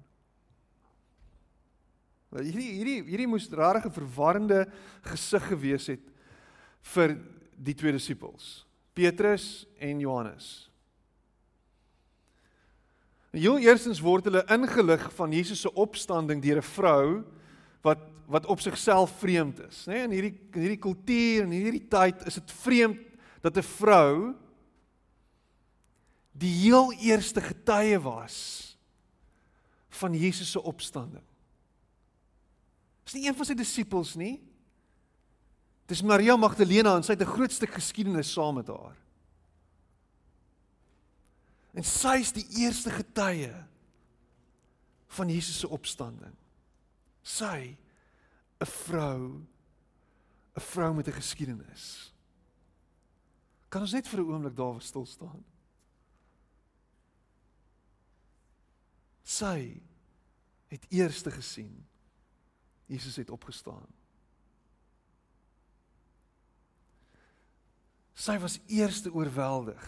Nou 2.28 2.45
hierdie 2.45 2.71
hierdie 2.76 3.00
hierdie 3.09 3.28
moes 3.30 3.49
regtig 3.49 3.88
'n 3.88 3.99
verwarrende 4.00 4.66
gesig 5.02 5.49
gewees 5.49 5.87
het 5.88 6.04
vir 6.95 7.16
die 7.57 7.75
twee 7.75 7.92
disippels, 7.92 8.66
Petrus 8.95 9.66
en 9.80 10.00
Johannes. 10.00 10.68
Heel 13.33 13.59
eerstens 13.59 14.00
word 14.00 14.25
hulle 14.25 14.45
ingelig 14.49 15.12
van 15.14 15.33
Jesus 15.33 15.61
se 15.61 15.73
opstanding 15.73 16.42
deur 16.42 16.59
'n 16.59 16.73
vrou 16.76 17.25
wat 17.83 17.99
wat 18.28 18.47
op 18.47 18.61
sigself 18.61 19.11
vreemd 19.18 19.61
is, 19.61 19.87
nê? 19.87 19.92
Nee, 19.92 20.02
in 20.04 20.11
hierdie 20.11 20.37
in 20.52 20.61
hierdie 20.61 20.85
kultuur 20.85 21.42
en 21.42 21.50
hierdie 21.50 21.88
tyd 21.88 22.26
is 22.26 22.35
dit 22.35 22.50
vreemd 22.52 23.00
dat 23.40 23.57
'n 23.57 23.62
vrou 23.62 24.35
die 26.38 26.52
heel 26.52 26.92
eerste 26.92 27.42
getuie 27.42 27.99
was 28.02 28.37
van 29.99 30.14
Jesus 30.14 30.50
se 30.50 30.62
opstanding. 30.62 31.25
Dis 33.04 33.16
nie 33.16 33.26
een 33.26 33.35
van 33.35 33.49
sy 33.49 33.57
disippels 33.59 34.14
nie. 34.21 34.37
Dis 35.88 36.04
Maria 36.04 36.37
Magdalena 36.37 36.95
en 36.99 37.02
sy 37.02 37.16
het 37.16 37.25
'n 37.25 37.35
groot 37.35 37.52
stuk 37.52 37.73
geskiedenis 37.75 38.33
saam 38.33 38.54
met 38.54 38.68
haar. 38.68 38.97
En 41.75 41.85
sy 41.85 42.18
is 42.21 42.33
die 42.33 42.47
eerste 42.61 42.90
getuie 42.90 43.54
van 45.07 45.28
Jesus 45.28 45.59
se 45.59 45.68
opstanding. 45.68 46.35
Sy 47.23 47.76
'n 48.61 48.66
vrou 48.66 49.47
'n 50.57 50.61
vrou 50.61 50.95
met 50.95 51.09
'n 51.09 51.12
geskiedenis. 51.12 52.12
Kan 53.68 53.80
ons 53.80 53.92
net 53.92 54.09
vir 54.09 54.21
'n 54.21 54.30
oomblik 54.33 54.57
daar 54.57 54.80
stil 54.80 55.07
staan? 55.07 55.45
Sy 59.29 59.77
het 60.73 60.85
eerste 60.89 61.31
gesien 61.35 61.75
Jesus 62.89 63.19
het 63.21 63.31
opgestaan. 63.31 63.85
Sy 68.17 68.39
was 68.41 68.57
eerste 68.73 69.13
oorweldig 69.13 69.85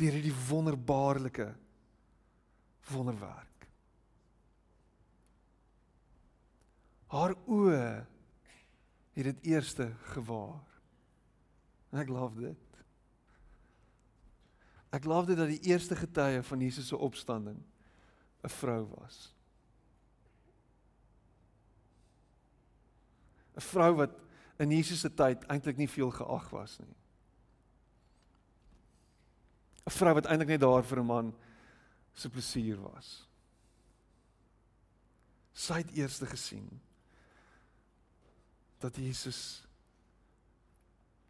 deur 0.00 0.16
die 0.24 0.34
wonderbaarlike 0.48 1.50
wonderwerk. 2.88 3.68
Haar 7.12 7.36
oë 7.44 7.84
het 9.12 9.28
dit 9.28 9.48
eerste 9.52 9.90
gewaar. 10.14 10.64
En 11.92 12.00
ek 12.00 12.10
love 12.10 12.40
dit. 12.40 12.61
Ek 14.92 15.06
glo 15.06 15.24
dit 15.24 15.38
dat 15.38 15.48
die 15.48 15.62
eerste 15.72 15.96
getuie 15.96 16.42
van 16.44 16.60
Jesus 16.60 16.90
se 16.92 16.96
opstanding 16.96 17.62
'n 18.42 18.48
vrou 18.48 18.86
was. 18.98 19.34
'n 23.56 23.60
Vrou 23.60 23.94
wat 23.96 24.10
in 24.58 24.70
Jesus 24.70 25.00
se 25.00 25.14
tyd 25.14 25.44
eintlik 25.48 25.76
nie 25.76 25.88
veel 25.88 26.10
geag 26.10 26.50
was 26.50 26.78
nie. 26.78 26.96
'n 29.86 29.90
Vrou 29.90 30.14
wat 30.14 30.26
eintlik 30.26 30.48
net 30.48 30.60
daar 30.60 30.84
vir 30.84 30.98
'n 30.98 31.06
man 31.06 31.34
se 32.14 32.28
plesier 32.28 32.80
was. 32.80 33.28
Sy 35.52 35.74
het 35.74 35.96
eers 35.96 36.18
gesien 36.18 36.80
dat 38.78 38.96
Jesus 38.96 39.62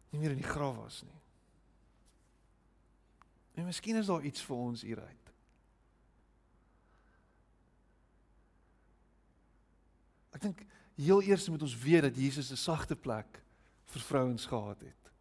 nie 0.09 0.19
meer 0.19 0.31
in 0.31 0.41
die 0.41 0.51
graf 0.53 0.75
was 0.75 1.03
nie. 1.03 1.22
En 3.53 3.65
miskien 3.65 3.95
is 3.95 4.05
daar 4.09 4.23
iets 4.25 4.41
vir 4.41 4.55
ons 4.55 4.81
hieruit. 4.81 5.33
Ek 10.33 10.41
dink 10.41 10.63
heel 10.97 11.21
eers 11.21 11.49
moet 11.49 11.61
ons 11.61 11.77
weet 11.77 12.01
dat 12.01 12.17
Jesus 12.17 12.51
'n 12.51 12.57
sagte 12.57 12.95
plek 12.95 13.41
vir 13.85 14.01
vrouens 14.01 14.45
gehad 14.45 14.81
het. 14.81 15.11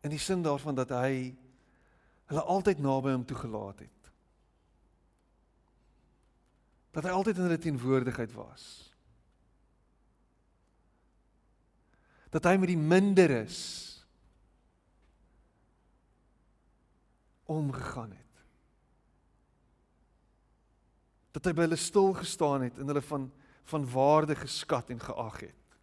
In 0.00 0.10
die 0.10 0.18
sin 0.18 0.42
daarvan 0.42 0.74
dat 0.74 0.88
hy 0.88 1.34
hulle 2.26 2.42
altyd 2.42 2.78
naby 2.78 3.12
hom 3.12 3.24
toegelaat 3.24 3.78
het. 3.78 4.10
Dat 6.90 7.04
hy 7.04 7.10
altyd 7.10 7.36
in 7.36 7.42
hulle 7.42 7.58
teenwoordigheid 7.58 8.32
was. 8.32 8.94
Dat 12.30 12.44
hy 12.44 12.56
met 12.56 12.68
die 12.68 12.78
minderes 12.78 13.93
omgegaan 17.44 18.10
het. 18.10 18.20
Dat 21.34 21.44
hy 21.44 21.52
by 21.52 21.66
hulle 21.66 21.80
stil 21.80 22.12
gestaan 22.14 22.62
het 22.68 22.78
en 22.78 22.92
hulle 22.92 23.02
van 23.02 23.32
van 23.64 23.86
waarde 23.88 24.34
geskat 24.36 24.90
en 24.92 25.00
geag 25.00 25.38
het. 25.40 25.76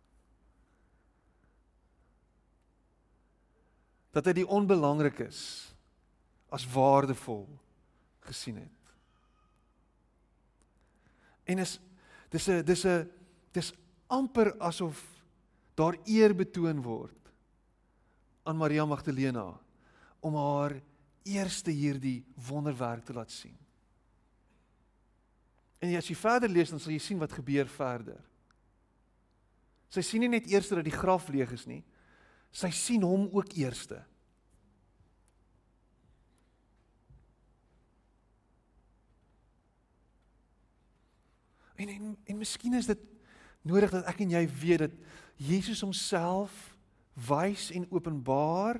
Dat 4.13 4.27
hy 4.29 4.35
die 4.37 4.47
onbelangrikes 4.47 5.39
as 6.53 6.67
waardevol 6.69 7.47
gesien 8.27 8.59
het. 8.61 8.93
En 11.49 11.63
is 11.63 11.79
dis 12.29 12.47
'n 12.47 12.61
dis 12.65 12.85
'n 12.85 13.09
dis 13.51 13.73
amper 14.07 14.53
asof 14.59 15.01
daar 15.75 15.97
eer 16.05 16.35
betoon 16.35 16.81
word 16.81 17.31
aan 18.43 18.57
Maria 18.57 18.85
Magdalena 18.85 19.59
om 20.19 20.35
haar 20.35 20.81
eerste 21.23 21.71
hierdie 21.71 22.21
wonderwerk 22.47 23.05
te 23.05 23.13
laat 23.13 23.31
sien. 23.31 23.57
En 25.81 25.95
as 25.97 26.09
jy 26.09 26.15
verder 26.17 26.49
lees 26.49 26.69
dan 26.69 26.81
sal 26.81 26.93
jy 26.93 27.01
sien 27.01 27.21
wat 27.21 27.33
gebeur 27.33 27.69
verder. 27.69 28.19
Sy 29.91 30.03
sien 30.05 30.23
nie 30.23 30.31
net 30.31 30.47
eers 30.51 30.69
dat 30.71 30.85
die 30.85 30.93
graf 30.93 31.27
leeg 31.33 31.51
is 31.55 31.65
nie. 31.67 31.81
Sy 32.53 32.69
sien 32.75 33.03
hom 33.03 33.27
ook 33.33 33.55
eerste. 33.59 33.99
En 41.81 41.89
en 41.89 42.13
en 42.29 42.37
miskien 42.37 42.77
is 42.77 42.87
dit 42.91 43.01
nodig 43.65 43.91
dat 43.91 44.05
ek 44.09 44.21
en 44.21 44.35
jy 44.35 44.43
weet 44.61 44.85
dat 44.85 44.95
Jesus 45.41 45.81
homself 45.81 46.53
wys 47.27 47.71
en 47.73 47.87
openbaar 47.89 48.79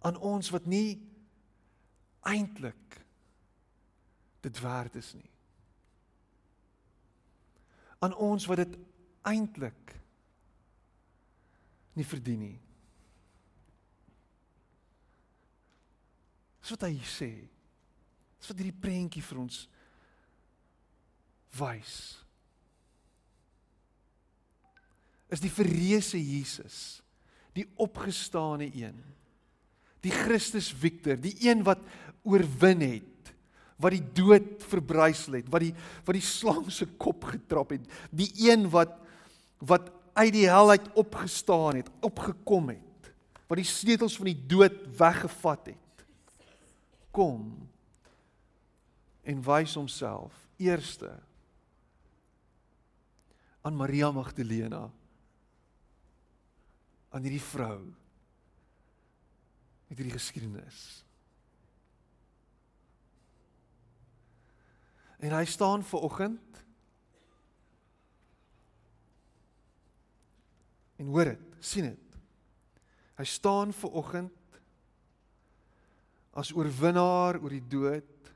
aan 0.00 0.16
ons 0.16 0.50
wat 0.50 0.66
nie 0.66 0.96
eintlik 2.20 3.00
dit 4.40 4.60
werd 4.60 4.94
is 4.96 5.12
nie. 5.14 5.30
Aan 8.00 8.14
ons 8.16 8.46
wat 8.48 8.62
dit 8.62 8.78
eintlik 9.28 9.94
nie 11.92 12.06
verdien 12.06 12.40
nie. 12.40 12.58
Dis 16.60 16.72
wat 16.72 16.88
hy 16.88 16.96
sê. 17.04 17.30
Dis 18.40 18.48
wat 18.48 18.60
hierdie 18.60 18.80
prentjie 18.80 19.24
vir 19.24 19.42
ons 19.42 19.66
wys. 21.60 21.94
Is 25.30 25.42
die 25.42 25.52
verreëse 25.52 26.18
Jesus, 26.18 26.78
die 27.54 27.66
opgestane 27.82 28.70
een 28.72 28.98
Die 30.04 30.12
Christus 30.14 30.70
Victor, 30.72 31.18
die 31.20 31.34
een 31.44 31.64
wat 31.66 31.82
oorwin 32.24 32.84
het, 32.84 33.32
wat 33.80 33.94
die 33.96 34.04
dood 34.16 34.60
verbrysel 34.68 35.38
het, 35.38 35.48
wat 35.52 35.64
die 35.64 35.72
wat 36.04 36.16
die 36.16 36.24
slang 36.24 36.66
se 36.72 36.86
kop 37.00 37.24
getrap 37.32 37.72
het, 37.76 37.86
die 38.12 38.30
een 38.48 38.68
wat 38.72 38.96
wat 39.60 39.90
uit 40.16 40.32
die 40.34 40.46
hel 40.48 40.72
uit 40.72 40.86
opgestaan 40.98 41.78
het, 41.80 41.88
opgekom 42.04 42.72
het, 42.72 43.10
wat 43.48 43.60
die 43.60 43.68
sleutels 43.68 44.16
van 44.16 44.30
die 44.30 44.40
dood 44.48 44.76
weggevat 44.98 45.72
het. 45.72 46.04
Kom 47.12 47.52
en 49.26 49.42
wys 49.44 49.76
homself 49.76 50.36
eerste 50.60 51.12
aan 53.60 53.76
Maria 53.76 54.10
Magdalena 54.12 54.86
aan 57.10 57.26
hierdie 57.26 57.44
vrou 57.44 57.80
met 59.90 59.98
hierdie 59.98 60.14
geskiedenis. 60.14 60.80
En 65.18 65.34
hy 65.34 65.44
staan 65.50 65.82
ver 65.84 66.06
oggend 66.06 66.62
en 71.00 71.10
hoor 71.10 71.32
dit, 71.32 71.42
sien 71.58 71.90
dit. 71.90 72.20
Hy 73.18 73.26
staan 73.28 73.74
ver 73.76 73.98
oggend 74.00 74.60
as 76.38 76.54
oorwinnaar 76.54 77.40
oor 77.42 77.52
die 77.52 77.66
dood 77.72 78.30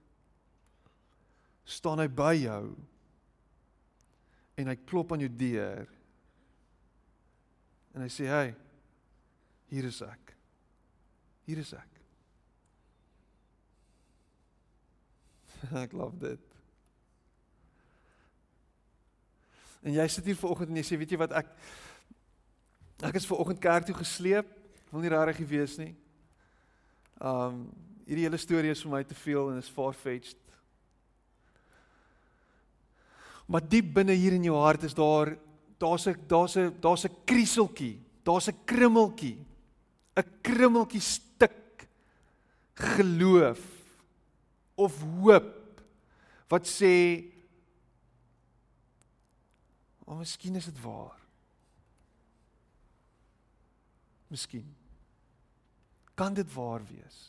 staan 1.65 2.03
hy 2.03 2.09
by 2.11 2.35
jou 2.43 2.65
en 4.59 4.71
hy 4.71 4.77
klop 4.85 5.15
aan 5.15 5.23
jou 5.25 5.31
deur 5.31 5.89
en 7.95 8.03
hy 8.03 8.11
sê 8.13 8.27
hey 8.29 8.53
hier 9.71 9.87
is 9.89 10.03
ek 10.05 10.35
Hier 11.45 11.61
is 11.61 11.73
ek. 11.77 11.91
ek 15.85 15.93
love 15.97 16.17
dit. 16.21 16.53
En 19.85 19.93
jy 19.93 20.07
sit 20.09 20.25
hier 20.25 20.39
vanoggend 20.41 20.73
en 20.73 20.81
jy 20.81 20.87
sê 20.89 20.97
weet 21.01 21.13
jy 21.13 21.21
wat 21.21 21.35
ek 21.43 21.51
ek 23.05 23.19
is 23.19 23.29
vanoggend 23.29 23.61
kerk 23.61 23.85
toe 23.89 23.97
gesleep. 23.99 24.49
Wil 24.93 25.05
nie 25.05 25.13
regtig 25.13 25.49
wees 25.51 25.77
nie. 25.81 25.93
Um 27.21 27.67
hierdie 28.05 28.27
hele 28.27 28.41
storie 28.41 28.73
is 28.73 28.83
vir 28.85 28.93
my 28.93 29.03
te 29.05 29.17
veel 29.17 29.51
en 29.53 29.61
is 29.61 29.71
far-fetched. 29.73 30.41
Maar 33.49 33.65
diep 33.69 33.95
binne 33.97 34.17
hier 34.17 34.37
in 34.37 34.45
jou 34.45 34.57
hart 34.61 34.85
is 34.89 34.97
daar 34.97 35.35
daar's 35.81 36.07
'n 36.09 36.17
daar's 36.29 36.57
'n 36.57 36.73
daar's 36.81 37.05
'n 37.05 37.17
krieseltjie, 37.25 38.01
daar's 38.25 38.49
'n 38.49 38.65
krummeltjie. 38.65 39.39
'n 40.17 40.31
krummeltjie 40.43 41.01
geloof 42.75 43.63
of 44.75 45.01
hoop 45.01 45.83
wat 46.51 46.67
sê 46.69 46.95
of 50.05 50.19
miskien 50.21 50.59
is 50.59 50.67
dit 50.69 50.81
waar. 50.83 51.21
Miskien 54.29 54.67
kan 56.15 56.35
dit 56.35 56.53
waar 56.55 56.83
wees. 56.87 57.21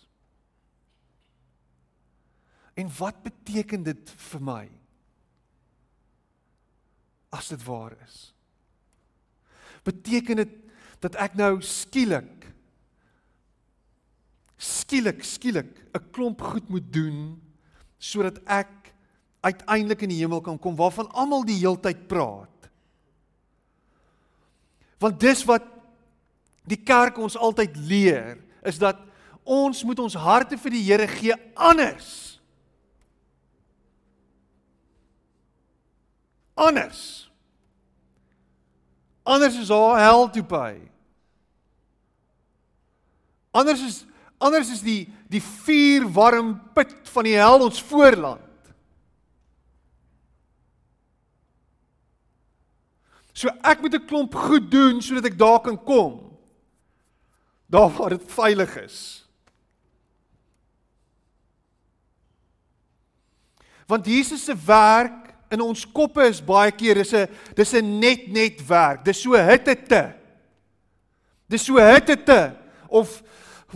En 2.75 2.89
wat 2.97 3.21
beteken 3.23 3.83
dit 3.83 4.13
vir 4.29 4.41
my? 4.43 4.63
As 7.29 7.47
dit 7.53 7.63
waar 7.63 7.95
is. 8.03 8.19
Beteken 9.87 10.43
dit 10.43 10.53
dat 10.99 11.15
ek 11.21 11.37
nou 11.39 11.53
skielik 11.63 12.34
skielik 14.57 15.23
skielik 15.23 15.71
'n 15.93 16.11
klomp 16.11 16.41
goed 16.41 16.69
moet 16.69 16.93
doen 16.93 17.41
sodat 17.97 18.39
ek 18.45 18.93
uiteindelik 19.41 20.01
in 20.01 20.09
die 20.09 20.21
hemel 20.21 20.41
kan 20.41 20.59
kom 20.59 20.75
waarvan 20.75 21.11
almal 21.11 21.45
die 21.45 21.59
heeltyd 21.59 22.07
praat. 22.07 22.69
Want 24.97 25.19
dis 25.19 25.43
wat 25.45 25.63
die 26.65 26.79
kerk 26.81 27.17
ons 27.17 27.37
altyd 27.37 27.75
leer 27.77 28.37
is 28.65 28.79
dat 28.81 28.97
ons 29.43 29.83
moet 29.83 29.99
ons 29.99 30.17
harte 30.17 30.57
vir 30.57 30.73
die 30.73 30.83
Here 30.83 31.07
gee 31.07 31.35
anders. 31.53 32.39
Anders. 36.55 37.29
Anders 39.25 39.57
is 39.59 39.69
haar 39.69 39.99
hel 39.99 40.29
toe 40.33 40.43
by. 40.43 40.73
Anders 43.55 43.81
is 43.85 44.05
Anders 44.45 44.69
is 44.69 44.83
die 44.85 45.03
die 45.31 45.41
vuur 45.41 46.05
warm 46.13 46.53
put 46.77 46.91
van 47.15 47.25
die 47.25 47.33
hel 47.33 47.63
ons 47.65 47.81
voorland. 47.81 48.41
So 53.35 53.49
ek 53.67 53.81
moet 53.81 53.95
'n 53.97 54.07
klomp 54.07 54.35
goed 54.35 54.69
doen 54.71 55.01
sodat 55.01 55.25
ek 55.25 55.37
daar 55.37 55.59
kan 55.59 55.77
kom. 55.83 56.37
Daar 57.67 57.89
waar 57.89 58.09
dit 58.09 58.31
veilig 58.31 58.75
is. 58.77 59.25
Want 63.87 64.05
Jesus 64.05 64.45
se 64.45 64.55
werk 64.55 65.33
in 65.49 65.61
ons 65.61 65.85
koppe 65.91 66.23
is 66.25 66.41
baie 66.41 66.71
keer 66.71 66.95
dis 66.95 67.13
'n 67.13 67.27
dis 67.55 67.73
'n 67.73 67.99
net 67.99 68.27
net 68.27 68.67
werk. 68.67 69.03
Dis 69.05 69.21
so 69.21 69.33
hitte 69.33 69.75
te. 69.75 70.13
Dis 71.49 71.65
so 71.65 71.77
hitte 71.77 72.23
te 72.23 72.55
of 72.89 73.23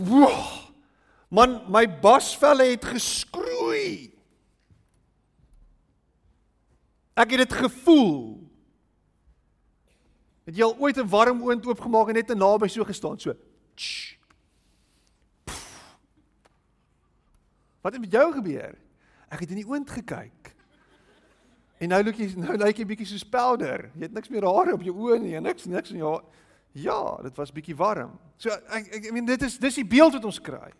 Woah! 0.00 0.70
Man, 1.30 1.60
my 1.70 1.84
basvelle 2.02 2.72
het 2.72 2.84
geskroei. 2.84 4.10
Ek 7.14 7.34
het 7.36 7.44
dit 7.44 7.52
gevoel. 7.60 8.40
Het 10.48 10.56
jy 10.58 10.66
al 10.66 10.78
ooit 10.78 10.98
'n 10.98 11.08
warm 11.08 11.42
oond 11.42 11.66
oopgemaak 11.66 12.08
en 12.08 12.14
net 12.14 12.26
te 12.26 12.34
naby 12.34 12.66
so 12.66 12.84
gestaan 12.84 13.20
so? 13.20 13.34
Tsch. 13.74 14.16
Wat 17.80 17.92
het 17.92 18.00
met 18.00 18.12
jou 18.12 18.32
gebeur? 18.32 18.74
Ek 19.28 19.40
het 19.40 19.50
in 19.50 19.62
die 19.62 19.68
oond 19.68 19.90
gekyk. 19.90 20.54
En 21.78 21.88
nou 21.88 22.02
lyk 22.02 22.16
jy 22.16 22.34
nou 22.36 22.56
lyk 22.56 22.76
jy 22.76 22.86
bietjie 22.86 23.06
soos 23.06 23.24
powder. 23.24 23.90
Jy 23.94 24.02
het 24.02 24.12
niks 24.12 24.28
meer 24.28 24.44
hare 24.44 24.74
op 24.76 24.82
jou 24.82 24.94
oë 24.96 25.20
nie, 25.20 25.40
niks 25.40 25.64
niks 25.64 25.90
in 25.90 26.02
jou 26.02 26.20
Ja, 26.72 27.18
dit 27.22 27.34
was 27.36 27.52
bietjie 27.52 27.76
warm. 27.76 28.12
So 28.38 28.52
ek 28.70 28.92
ek 28.94 29.08
I 29.10 29.14
mean 29.14 29.26
dit 29.26 29.42
is 29.42 29.58
dis 29.58 29.80
die 29.80 29.86
beeld 29.86 30.14
wat 30.16 30.24
ons 30.28 30.38
kry. 30.42 30.70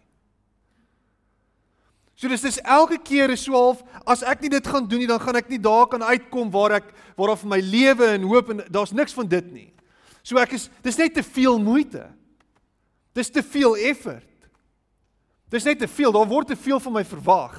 So 2.14 2.28
dis 2.28 2.44
dis 2.44 2.60
elke 2.62 2.98
keer 3.02 3.32
is 3.32 3.42
so 3.46 3.56
half 3.56 3.82
as 4.06 4.22
ek 4.22 4.44
nie 4.44 4.52
dit 4.52 4.66
gaan 4.66 4.86
doen 4.86 5.02
nie, 5.02 5.08
dan 5.10 5.22
gaan 5.22 5.40
ek 5.40 5.50
nie 5.50 5.58
daar 5.58 5.88
kan 5.90 6.04
uitkom 6.04 6.52
waar 6.52 6.78
ek 6.78 6.92
waar 7.16 7.32
daar 7.32 7.42
vir 7.42 7.52
my 7.56 7.60
lewe 7.64 8.10
en 8.14 8.26
hoop 8.28 8.52
en 8.54 8.64
daar's 8.68 8.94
niks 8.94 9.16
van 9.16 9.28
dit 9.28 9.52
nie. 9.52 9.68
So 10.22 10.38
ek 10.38 10.54
is 10.58 10.68
dis 10.84 11.00
net 11.00 11.16
te 11.16 11.24
veel 11.26 11.58
moeite. 11.58 12.06
Dis 13.16 13.32
te 13.32 13.42
veel 13.42 13.76
effort. 13.90 14.28
Dis 15.50 15.66
net 15.66 15.80
te 15.82 15.88
veel, 15.90 16.12
daar 16.14 16.28
word 16.30 16.52
te 16.52 16.56
veel 16.56 16.78
van 16.78 16.94
my 16.94 17.02
verwag. 17.04 17.56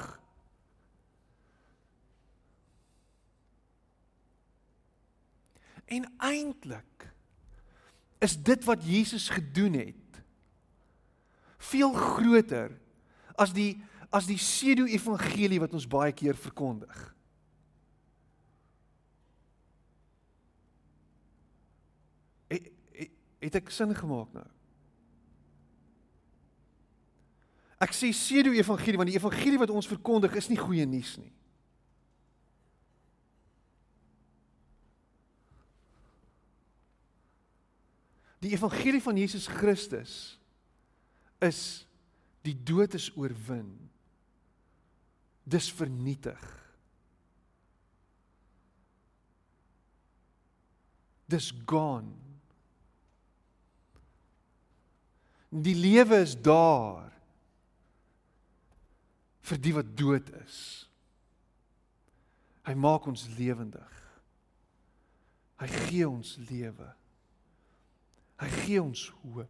En 5.91 6.07
eintlik 6.23 7.10
is 8.21 8.37
dit 8.37 8.63
wat 8.63 8.83
Jesus 8.85 9.29
gedoen 9.29 9.73
het 9.73 10.21
veel 11.61 11.93
groter 11.93 12.73
as 13.35 13.53
die 13.53 13.73
as 14.11 14.27
die 14.27 14.35
pseudo 14.35 14.83
evangelie 14.91 15.61
wat 15.63 15.71
ons 15.71 15.87
baie 15.87 16.11
keer 16.11 16.35
verkondig. 16.35 16.95
Het, 22.51 22.67
het, 22.99 23.13
het 23.39 23.59
ek 23.61 23.71
sin 23.71 23.95
gemaak 23.95 24.33
nou? 24.35 24.43
Ek 27.81 27.95
sê 27.95 28.11
pseudo 28.11 28.51
evangelie 28.51 28.99
want 28.99 29.13
die 29.13 29.17
evangelie 29.17 29.61
wat 29.63 29.71
ons 29.71 29.87
verkondig 29.87 30.35
is 30.43 30.51
nie 30.51 30.59
goeie 30.59 30.83
nuus 30.85 31.15
nie. 31.21 31.31
Die 38.41 38.51
evangelie 38.55 39.01
van 39.01 39.17
Jesus 39.17 39.45
Christus 39.47 40.39
is 41.41 41.85
die 42.41 42.55
dood 42.57 42.93
is 42.97 43.11
oorwin. 43.17 43.69
Dis 45.45 45.69
vernietig. 45.73 46.41
Dis 51.29 51.51
gone. 51.65 52.17
Die 55.51 55.75
lewe 55.75 56.21
is 56.23 56.33
daar 56.39 57.11
vir 59.51 59.59
die 59.59 59.73
wat 59.75 59.89
dood 59.99 60.29
is. 60.41 60.57
Hy 62.65 62.73
maak 62.77 63.05
ons 63.09 63.27
lewendig. 63.37 63.97
Hy 65.61 65.69
gee 65.85 66.07
ons 66.07 66.37
lewe. 66.49 66.87
Hy 68.41 68.49
gee 68.63 68.81
ons 68.81 69.07
hoop. 69.21 69.49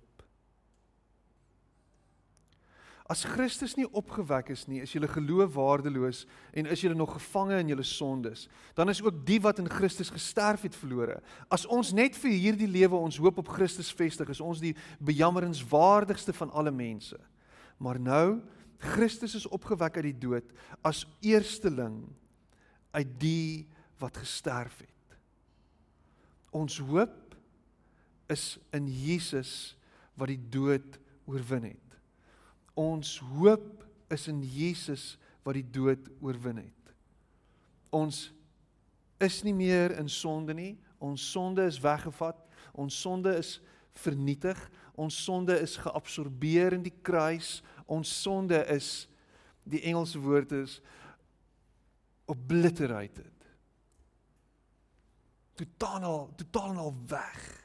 As 3.11 3.25
Christus 3.27 3.73
nie 3.75 3.87
opgewek 3.97 4.53
is 4.53 4.63
nie, 4.71 4.79
is 4.85 4.93
julle 4.95 5.09
geloof 5.11 5.51
waardeloos 5.57 6.21
en 6.55 6.69
is 6.71 6.83
julle 6.83 6.95
nog 6.95 7.17
gevange 7.17 7.57
in 7.59 7.73
julle 7.73 7.83
sondes. 7.83 8.45
Dan 8.77 8.91
is 8.91 9.01
ook 9.03 9.17
die 9.27 9.39
wat 9.43 9.59
in 9.59 9.67
Christus 9.67 10.11
gesterf 10.13 10.63
het 10.63 10.77
verlore. 10.79 11.17
As 11.51 11.65
ons 11.67 11.91
net 11.95 12.15
vir 12.21 12.31
hierdie 12.31 12.69
lewe 12.71 12.95
ons 12.95 13.19
hoop 13.19 13.41
op 13.43 13.51
Christus 13.51 13.91
vestig, 13.91 14.31
is 14.31 14.43
ons 14.43 14.63
die 14.63 14.71
bejammerenswaardigste 15.03 16.35
van 16.37 16.53
alle 16.55 16.71
mense. 16.71 17.19
Maar 17.83 17.99
nou 17.99 18.25
Christus 18.81 19.35
is 19.41 19.49
opgewek 19.49 19.99
uit 19.99 20.07
die 20.13 20.19
dood 20.23 20.47
as 20.87 21.03
eersteling 21.19 21.99
uit 22.95 23.11
die 23.19 23.67
wat 23.99 24.23
gesterf 24.23 24.79
het. 24.79 25.19
Ons 26.55 26.79
hoop 26.79 27.20
is 28.31 28.57
in 28.75 28.87
Jesus 28.87 29.75
wat 30.19 30.31
die 30.31 30.41
dood 30.51 30.97
oorwin 31.29 31.71
het. 31.71 31.97
Ons 32.79 33.17
hoop 33.35 33.83
is 34.11 34.27
in 34.31 34.41
Jesus 34.43 35.15
wat 35.45 35.57
die 35.57 35.65
dood 35.65 36.07
oorwin 36.21 36.61
het. 36.63 36.93
Ons 37.91 38.29
is 39.21 39.41
nie 39.43 39.55
meer 39.55 39.95
in 39.99 40.09
sonde 40.09 40.55
nie. 40.57 40.73
Ons 41.01 41.23
sonde 41.31 41.65
is 41.67 41.79
weggevat. 41.81 42.39
Ons 42.71 42.97
sonde 43.01 43.33
is 43.37 43.59
vernietig. 43.99 44.57
Ons 44.95 45.17
sonde 45.23 45.57
is 45.59 45.77
geabsorbeer 45.81 46.77
in 46.77 46.85
die 46.85 46.95
kruis. 47.03 47.59
Ons 47.91 48.11
sonde 48.21 48.61
is 48.71 49.07
die 49.67 49.83
Engelse 49.91 50.19
woord 50.21 50.53
is 50.55 50.79
obliterated. 52.31 53.33
Totaal 55.59 56.31
totaal 56.39 56.79
al 56.79 56.95
weg. 57.11 57.60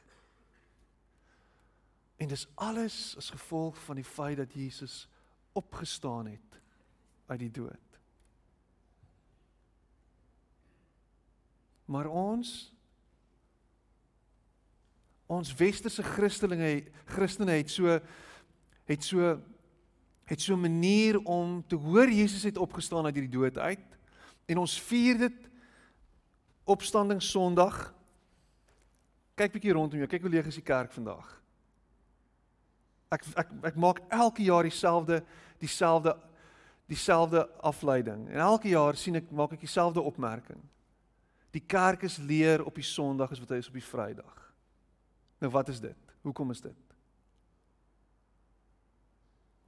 En 2.17 2.29
dis 2.29 2.47
alles 2.55 3.17
as 3.17 3.31
gevolg 3.31 3.79
van 3.85 3.95
die 3.95 4.05
feit 4.05 4.37
dat 4.37 4.53
Jesus 4.53 5.09
opgestaan 5.53 6.27
het 6.27 6.61
uit 7.27 7.39
die 7.39 7.51
dood. 7.51 8.01
Maar 11.85 12.07
ons 12.07 12.73
ons 15.27 15.55
westerse 15.59 16.03
Christelinge 16.07 16.85
Christene 17.05 17.59
het 17.59 17.71
so 17.71 17.99
het 18.87 19.05
so 19.05 19.41
het 20.27 20.41
so 20.41 20.55
'n 20.55 20.61
manier 20.61 21.19
om 21.19 21.67
te 21.67 21.77
hoor 21.77 22.11
Jesus 22.11 22.43
het 22.43 22.57
opgestaan 22.57 23.05
uit 23.05 23.15
hierdie 23.15 23.39
dood 23.39 23.59
uit 23.59 23.99
en 24.47 24.59
ons 24.59 24.81
vier 24.81 25.19
dit 25.19 25.51
opstanding 26.65 27.23
Sondag. 27.23 27.95
Kyk 29.35 29.53
bietjie 29.53 29.73
rondom 29.73 29.99
jou, 29.99 30.09
kyk 30.09 30.21
hoe 30.21 30.31
leeg 30.31 30.47
is 30.47 30.55
die 30.55 30.63
kerk 30.63 30.93
vandag. 30.93 31.36
Ek 33.13 33.27
ek 33.39 33.53
ek 33.73 33.77
maak 33.79 34.01
elke 34.11 34.43
jaar 34.43 34.67
dieselfde 34.67 35.23
dieselfde 35.63 36.17
dieselfde 36.87 37.49
afleiding. 37.67 38.29
En 38.31 38.41
elke 38.41 38.69
jaar 38.69 38.97
sien 38.97 39.19
ek 39.19 39.31
maak 39.31 39.57
ek 39.57 39.61
dieselfde 39.65 40.01
opmerking. 40.01 40.61
Die 41.51 41.63
kerk 41.67 42.05
is 42.07 42.19
leer 42.19 42.63
op 42.65 42.75
die 42.75 42.87
Sondag 42.87 43.33
as 43.33 43.41
wat 43.43 43.55
hy 43.55 43.59
is 43.63 43.71
op 43.71 43.79
die 43.79 43.85
Vrydag. 43.85 44.43
Nou 45.43 45.51
wat 45.51 45.69
is 45.73 45.81
dit? 45.81 46.15
Hoekom 46.23 46.51
is 46.51 46.61
dit? 46.61 46.83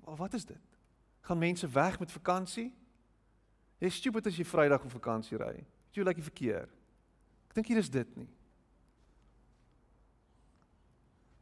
Maar 0.05 0.16
wat 0.16 0.35
is 0.35 0.44
dit? 0.44 0.79
Gaan 1.20 1.38
mense 1.38 1.68
weg 1.68 1.98
met 2.01 2.12
vakansie? 2.12 2.70
Jy 3.79 3.90
stupid 3.92 4.27
as 4.27 4.38
jy 4.38 4.46
Vrydag 4.46 4.85
op 4.85 4.94
vakansie 4.94 5.38
ry. 5.38 5.55
Jy 5.92 6.05
like 6.07 6.20
die 6.20 6.31
verkeer. 6.31 6.70
Ek 7.51 7.59
dink 7.59 7.70
hier 7.70 7.81
is 7.83 7.90
dit 7.90 8.16
nie. 8.16 8.31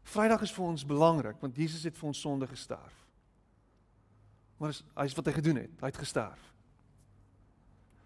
Vrydag 0.06 0.44
is 0.46 0.52
vir 0.54 0.64
ons 0.64 0.86
belangrik 0.86 1.40
want 1.42 1.56
Jesus 1.58 1.84
het 1.88 1.96
vir 1.98 2.10
ons 2.10 2.20
sonde 2.20 2.46
gesterf. 2.46 2.94
Maar 4.56 4.72
is 4.72 4.82
hy's 4.94 5.16
wat 5.18 5.28
hy 5.28 5.34
gedoen 5.36 5.58
het. 5.64 5.72
Hy 5.82 5.90
het 5.90 6.00
gesterf. 6.00 6.42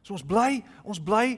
So 0.02 0.16
ons 0.16 0.24
bly, 0.26 0.62
ons 0.82 1.00
bly 1.02 1.36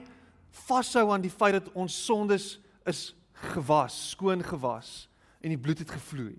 vashou 0.68 1.08
aan 1.12 1.24
die 1.24 1.32
feit 1.32 1.58
dat 1.58 1.72
ons 1.74 1.96
sondes 2.06 2.54
is 2.88 3.10
gewas, 3.52 3.96
skoon 4.12 4.44
gewas 4.46 5.08
en 5.42 5.50
die 5.50 5.60
bloed 5.60 5.82
het 5.82 5.90
gevloei. 5.90 6.38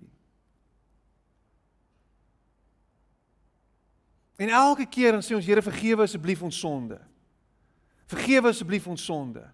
En 4.40 4.50
elke 4.50 4.86
keer 4.90 5.14
dan 5.14 5.22
sê 5.22 5.36
ons 5.36 5.46
Here 5.46 5.62
vergewe 5.62 6.08
asseblief 6.08 6.42
ons 6.42 6.58
sonde. 6.58 6.98
Vergewe 8.10 8.50
asseblief 8.50 8.86
ons 8.90 9.04
sonde. 9.04 9.44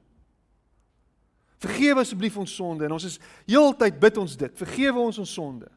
Vergewe 1.61 2.01
asseblief 2.01 2.39
ons 2.41 2.55
sonde 2.57 2.87
en 2.87 2.95
ons 2.97 3.05
is 3.05 3.19
heeltyd 3.49 3.99
bid 4.01 4.21
ons 4.21 4.37
dit. 4.37 4.57
Vergewe 4.57 5.03
ons 5.03 5.19
ons 5.21 5.35
sonde. 5.41 5.69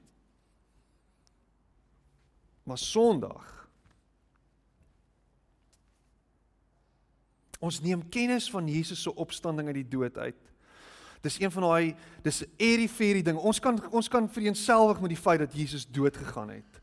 Maar 2.63 2.79
Sondag 2.79 3.49
Ons 7.63 7.77
neem 7.79 8.01
kennis 8.11 8.49
van 8.51 8.65
Jesus 8.67 9.05
se 9.05 9.11
opstanding 9.15 9.69
uit 9.69 9.77
die 9.77 9.87
dood 9.87 10.17
uit. 10.19 10.39
Dis 11.23 11.37
een 11.39 11.51
van 11.51 11.63
daai 11.63 11.95
dis 12.21 12.41
'n 12.43 12.51
airy 12.59 12.89
fairy 12.91 13.21
ding. 13.23 13.37
Ons 13.39 13.59
kan 13.59 13.79
ons 13.91 14.09
kan 14.09 14.27
vereenselwig 14.27 14.99
met 14.99 15.09
die 15.09 15.21
feit 15.21 15.39
dat 15.39 15.53
Jesus 15.53 15.87
dood 15.87 16.17
gegaan 16.17 16.49
het. 16.49 16.81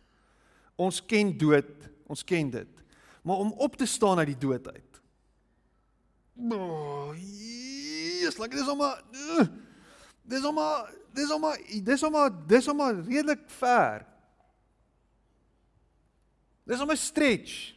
Ons 0.77 1.05
ken 1.05 1.37
dood 1.37 1.91
Ons 2.11 2.25
ken 2.27 2.51
dit. 2.51 2.85
Maar 3.23 3.37
om 3.37 3.53
op 3.53 3.77
te 3.77 3.87
staan 3.87 4.19
uit 4.19 4.33
die 4.33 4.39
dood 4.39 4.67
uit. 4.69 5.01
Oh, 6.51 7.15
yes, 7.15 7.70
like 8.41 8.57
dis 8.57 8.69
almal 8.69 8.97
uh, 8.97 9.47
dis 10.25 10.45
almal 10.45 10.89
dis 11.15 11.31
almal 11.31 11.59
dis 11.77 12.05
almal 12.05 12.31
dis 12.49 12.69
almal 12.69 13.03
redelik 13.05 13.45
ver. 13.59 14.07
Dis 16.67 16.81
almal 16.81 16.97
stretch. 16.97 17.75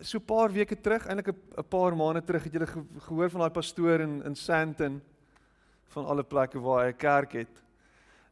So 0.00 0.18
'n 0.18 0.24
paar 0.24 0.48
weke 0.48 0.76
terug, 0.80 1.06
eintlik 1.06 1.28
'n 1.28 1.68
paar 1.68 1.96
maande 1.96 2.24
terug, 2.24 2.44
het 2.44 2.52
jy 2.52 2.66
gehoor 3.06 3.30
van 3.30 3.40
daai 3.40 3.52
pastoor 3.52 4.00
in 4.00 4.22
in 4.24 4.34
Sandton 4.34 5.02
van 5.92 6.06
alle 6.06 6.24
plekke 6.24 6.60
waar 6.60 6.86
hy 6.86 6.92
'n 6.92 6.96
kerk 6.96 7.32
het. 7.32 7.62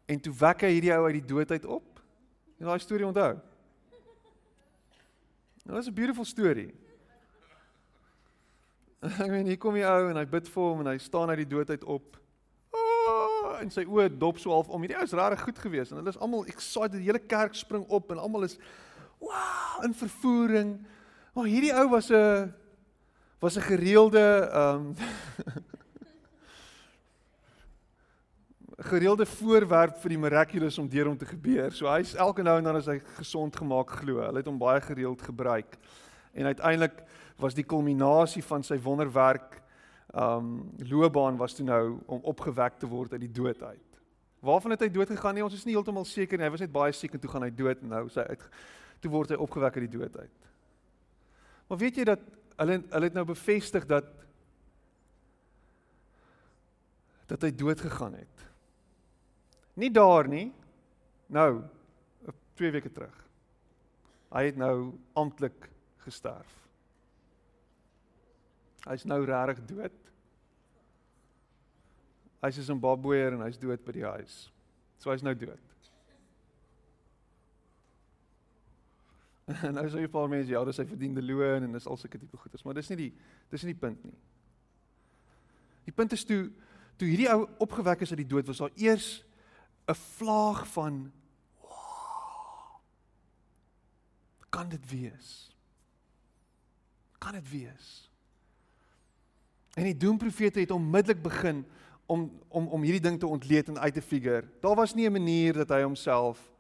En 0.07 0.21
toe 0.21 0.33
wek 0.33 0.61
hy 0.61 0.73
hierdie 0.73 0.94
ou 0.94 1.05
uit 1.05 1.21
die 1.21 1.29
dood 1.35 1.51
uit 1.51 1.64
op. 1.66 2.01
Jy 2.57 2.64
daai 2.64 2.79
storie 2.79 3.07
onthou? 3.07 3.48
Dit 5.68 5.76
is 5.76 5.87
'n 5.87 5.94
beautiful 5.94 6.24
story. 6.24 6.74
Ek 9.20 9.28
meen, 9.28 9.46
hier 9.46 9.59
kom 9.59 9.74
die 9.74 9.85
ou 9.85 10.09
en 10.09 10.16
hy 10.16 10.24
bid 10.24 10.48
vir 10.48 10.62
hom 10.62 10.81
en 10.81 10.87
hy 10.87 10.96
staan 10.98 11.28
uit 11.28 11.42
die 11.42 11.50
dood 11.50 11.70
uit 11.70 11.85
op. 11.85 12.16
Oh, 12.72 13.59
en 13.61 13.68
sy 13.70 13.85
oë 13.85 14.09
dop 14.16 14.40
so 14.40 14.50
half 14.50 14.70
om. 14.72 14.81
Hierdie 14.81 14.96
ou 14.96 15.04
is 15.04 15.12
regtig 15.12 15.44
goed 15.44 15.59
geweest 15.59 15.92
en 15.92 16.00
hulle 16.00 16.14
is 16.14 16.20
almal 16.24 16.48
excited. 16.48 16.96
Die 16.96 17.11
hele 17.11 17.20
kerk 17.20 17.54
spring 17.54 17.85
op 17.92 18.09
en 18.11 18.18
almal 18.18 18.48
is 18.48 18.57
wow 19.20 19.85
in 19.85 19.92
vervoering. 19.94 20.72
Maar 21.37 21.52
hierdie 21.52 21.74
ou 21.76 21.85
was 21.92 22.09
'n 22.11 22.48
was 23.38 23.61
'n 23.61 23.68
gereelde 23.68 24.48
ehm 24.48 24.88
um, 24.88 24.94
gereelde 28.79 29.27
voorwerp 29.27 29.97
vir 29.99 30.12
die 30.14 30.21
miraculous 30.23 30.79
om 30.79 30.88
deur 30.88 31.09
hom 31.11 31.17
te 31.19 31.27
gebeur. 31.27 31.73
So 31.75 31.91
hy's 31.91 32.14
elke 32.14 32.45
nou 32.47 32.59
en 32.61 32.69
dan 32.69 32.79
as 32.79 32.87
hy 32.87 33.01
gesond 33.17 33.57
gemaak 33.59 33.91
glo. 34.01 34.21
Hulle 34.23 34.38
het 34.38 34.47
hom 34.47 34.61
baie 34.61 34.81
gereeld 34.85 35.23
gebruik. 35.23 35.75
En 36.33 36.47
uiteindelik 36.47 37.03
was 37.38 37.57
die 37.59 37.67
kulminasie 37.67 38.43
van 38.47 38.62
sy 38.62 38.79
wonderwerk 38.83 39.59
um 40.14 40.71
loopbaan 40.88 41.37
was 41.37 41.55
toe 41.55 41.67
nou 41.67 41.99
om 42.07 42.23
opgewek 42.23 42.79
te 42.79 42.88
word 42.88 43.12
uit 43.12 43.27
die 43.27 43.35
dood 43.35 43.62
uit. 43.62 43.99
Waarvan 44.41 44.71
het 44.71 44.87
hy 44.87 44.88
dood 44.95 45.11
gegaan? 45.11 45.35
Nee, 45.35 45.45
ons 45.45 45.55
is 45.55 45.67
nie 45.67 45.75
heeltemal 45.75 46.07
seker 46.07 46.38
nie. 46.38 46.47
Hy 46.47 46.55
was 46.55 46.62
net 46.62 46.73
baie 46.73 46.95
siek 46.95 47.12
en 47.12 47.21
toe 47.21 47.31
gaan 47.31 47.45
hy 47.45 47.51
dood 47.51 47.83
en 47.83 47.93
nou 47.93 48.05
sy 48.12 48.25
uit 48.31 48.47
toe 49.03 49.11
word 49.12 49.31
hy 49.31 49.38
opgewek 49.38 49.77
uit 49.79 49.85
die 49.87 49.99
dood 49.99 50.17
uit. 50.17 50.47
Maar 51.69 51.79
weet 51.83 51.99
jy 52.01 52.07
dat 52.09 52.23
hulle 52.59 52.81
hulle 52.91 53.11
het 53.11 53.19
nou 53.19 53.27
bevestig 53.27 53.87
dat 53.91 54.07
dat 57.29 57.43
hy 57.45 57.51
dood 57.53 57.81
gegaan 57.85 58.14
het. 58.17 58.47
Nie 59.79 59.91
daar 59.95 60.27
nie. 60.29 60.49
Nou, 61.31 61.62
2 62.59 62.71
weke 62.75 62.91
terug. 62.93 63.14
Hy 64.35 64.45
het 64.49 64.59
nou 64.59 64.99
amptelik 65.17 65.69
gesterf. 66.05 66.51
Hy's 68.88 69.07
nou 69.07 69.23
regtig 69.29 69.62
dood. 69.71 69.97
Hy's 72.43 72.59
in 72.59 72.67
Zimbabwe 72.67 73.21
en 73.29 73.43
hy's 73.47 73.59
dood 73.61 73.83
by 73.87 73.95
die 73.95 74.07
huis. 74.07 74.47
So 74.99 75.12
hy's 75.12 75.25
nou 75.27 75.35
dood. 75.38 75.64
En 79.49 79.73
nou 79.79 79.87
sê 79.88 80.03
jy 80.03 80.11
paar 80.12 80.29
mense 80.29 80.53
ja, 80.53 80.61
dis 80.67 80.81
hy 80.83 80.85
verdiende 80.91 81.25
loon 81.25 81.64
en 81.64 81.77
dis 81.77 81.87
al 81.88 81.97
sulke 81.97 82.21
tipe 82.21 82.37
goeders, 82.37 82.64
maar 82.67 82.77
dis 82.77 82.91
nie 82.93 82.99
die 83.07 83.12
dis 83.49 83.64
nie 83.64 83.73
die 83.73 83.81
punt 83.81 84.03
nie. 84.05 84.19
Die 85.88 85.95
punt 85.97 86.12
is 86.12 86.27
toe 86.29 86.49
toe 86.99 87.09
hierdie 87.09 87.31
ou 87.31 87.47
opgewek 87.62 88.03
is 88.05 88.12
uit 88.12 88.25
die 88.25 88.29
dood 88.29 88.49
was 88.51 88.61
daar 88.61 88.75
eers 88.77 89.23
'n 89.88 89.94
vlaag 89.94 90.66
van 90.68 91.12
wow, 91.61 92.81
kan 94.48 94.68
dit 94.68 94.90
wees? 94.90 95.57
Kan 97.18 97.33
dit 97.33 97.51
wees? 97.51 98.11
En 99.74 99.85
die 99.85 99.96
doemprofete 99.96 100.61
het 100.61 100.70
onmiddellik 100.70 101.22
begin 101.22 101.66
om 102.07 102.40
om 102.48 102.68
om 102.68 102.83
hierdie 102.83 103.03
ding 103.05 103.18
te 103.18 103.27
ontleed 103.27 103.68
en 103.68 103.79
uit 103.79 103.94
te 103.94 104.03
figure. 104.03 104.48
Daar 104.61 104.74
was 104.74 104.94
nie 104.94 105.09
'n 105.09 105.12
manier 105.12 105.53
dat 105.53 105.68
hy 105.68 105.83
homself 105.83 106.53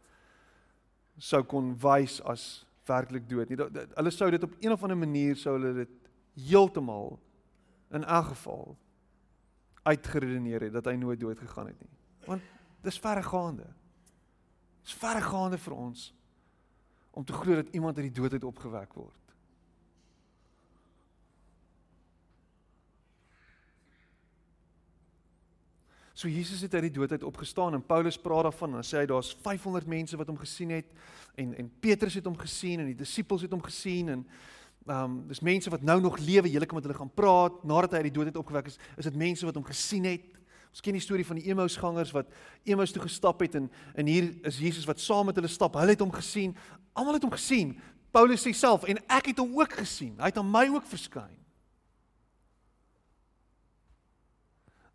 sou 1.16 1.42
kon 1.42 1.78
wys 1.78 2.22
as 2.22 2.66
werklik 2.84 3.28
dood 3.28 3.48
nie. 3.48 3.58
Hulle 3.94 4.10
sou 4.10 4.30
dit 4.30 4.42
op 4.42 4.54
een 4.60 4.72
of 4.72 4.82
ander 4.82 4.96
manier 4.96 5.36
sou 5.36 5.58
hulle 5.58 5.74
dit 5.74 5.88
heeltemal 6.34 7.18
in 7.90 8.04
elk 8.04 8.24
geval 8.24 8.76
uitgeredeneer 9.82 10.60
het 10.60 10.72
dat 10.72 10.84
hy 10.84 10.92
nooit 10.92 11.20
dood 11.20 11.38
gegaan 11.38 11.66
het 11.66 11.80
nie. 11.80 11.90
Want 12.26 12.42
dis 12.82 12.98
verregaande. 12.98 13.66
Dis 14.82 14.96
verregaande 14.98 15.58
vir 15.58 15.74
ons 15.74 16.08
om 17.10 17.24
te 17.24 17.32
glo 17.32 17.54
dat 17.58 17.72
iemand 17.74 17.96
uit 17.98 18.06
die 18.12 18.20
dood 18.20 18.32
uit 18.32 18.44
opgewek 18.44 18.92
word. 18.94 19.28
So 26.18 26.26
Jesus 26.28 26.60
het 26.60 26.74
uit 26.74 26.88
die 26.88 26.96
dood 26.96 27.10
uit 27.10 27.22
opgestaan 27.22 27.74
en 27.74 27.86
Paulus 27.86 28.18
praat 28.18 28.48
daarvan 28.48 28.72
en 28.74 28.86
sê 28.86 29.02
hy 29.02 29.06
daar's 29.06 29.36
500 29.42 29.86
mense 29.86 30.18
wat 30.18 30.26
hom 30.26 30.38
gesien 30.38 30.72
het 30.74 30.88
en 31.38 31.52
en 31.54 31.68
Petrus 31.80 32.16
het 32.18 32.26
hom 32.26 32.38
gesien 32.38 32.82
en 32.82 32.88
die 32.90 32.98
disippels 32.98 33.44
het 33.46 33.54
hom 33.54 33.62
gesien 33.62 34.14
en 34.14 34.24
ehm 34.88 35.04
um, 35.04 35.14
dis 35.28 35.42
mense 35.44 35.70
wat 35.70 35.82
nou 35.82 36.00
nog 36.00 36.18
lewe, 36.18 36.50
julle 36.50 36.66
kan 36.66 36.78
met 36.78 36.86
hulle 36.86 36.98
gaan 36.98 37.14
praat 37.14 37.62
nadat 37.62 37.92
hy 37.92 38.02
uit 38.02 38.08
die 38.08 38.16
dood 38.18 38.30
uit 38.32 38.40
opgewek 38.40 38.70
is. 38.70 38.78
Is 38.96 39.06
dit 39.06 39.18
mense 39.20 39.46
wat 39.46 39.54
hom 39.54 39.66
gesien 39.68 40.06
het? 40.08 40.37
Ons 40.78 40.84
ken 40.86 40.94
die 40.94 41.02
storie 41.02 41.24
van 41.26 41.40
die 41.40 41.48
Emmausgangers 41.50 42.12
wat 42.14 42.28
Emmaus 42.62 42.92
toe 42.94 43.02
gestap 43.02 43.40
het 43.42 43.56
en 43.58 43.64
en 43.98 44.06
hier 44.06 44.28
is 44.46 44.60
Jesus 44.62 44.84
wat 44.86 45.00
saam 45.02 45.26
met 45.26 45.34
hulle 45.34 45.50
stap. 45.50 45.74
Hulle 45.74 45.96
het 45.96 46.04
hom 46.04 46.12
gesien. 46.14 46.52
Almal 46.94 47.16
het 47.16 47.24
hom 47.26 47.32
gesien. 47.34 47.72
Paulus 48.14 48.46
sê 48.46 48.52
self 48.54 48.86
en 48.86 49.00
ek 49.10 49.32
het 49.32 49.42
hom 49.42 49.56
ook 49.58 49.74
gesien. 49.80 50.12
Hy 50.22 50.30
het 50.30 50.38
aan 50.38 50.46
my 50.46 50.68
ook 50.70 50.86
verskyn. 50.86 51.34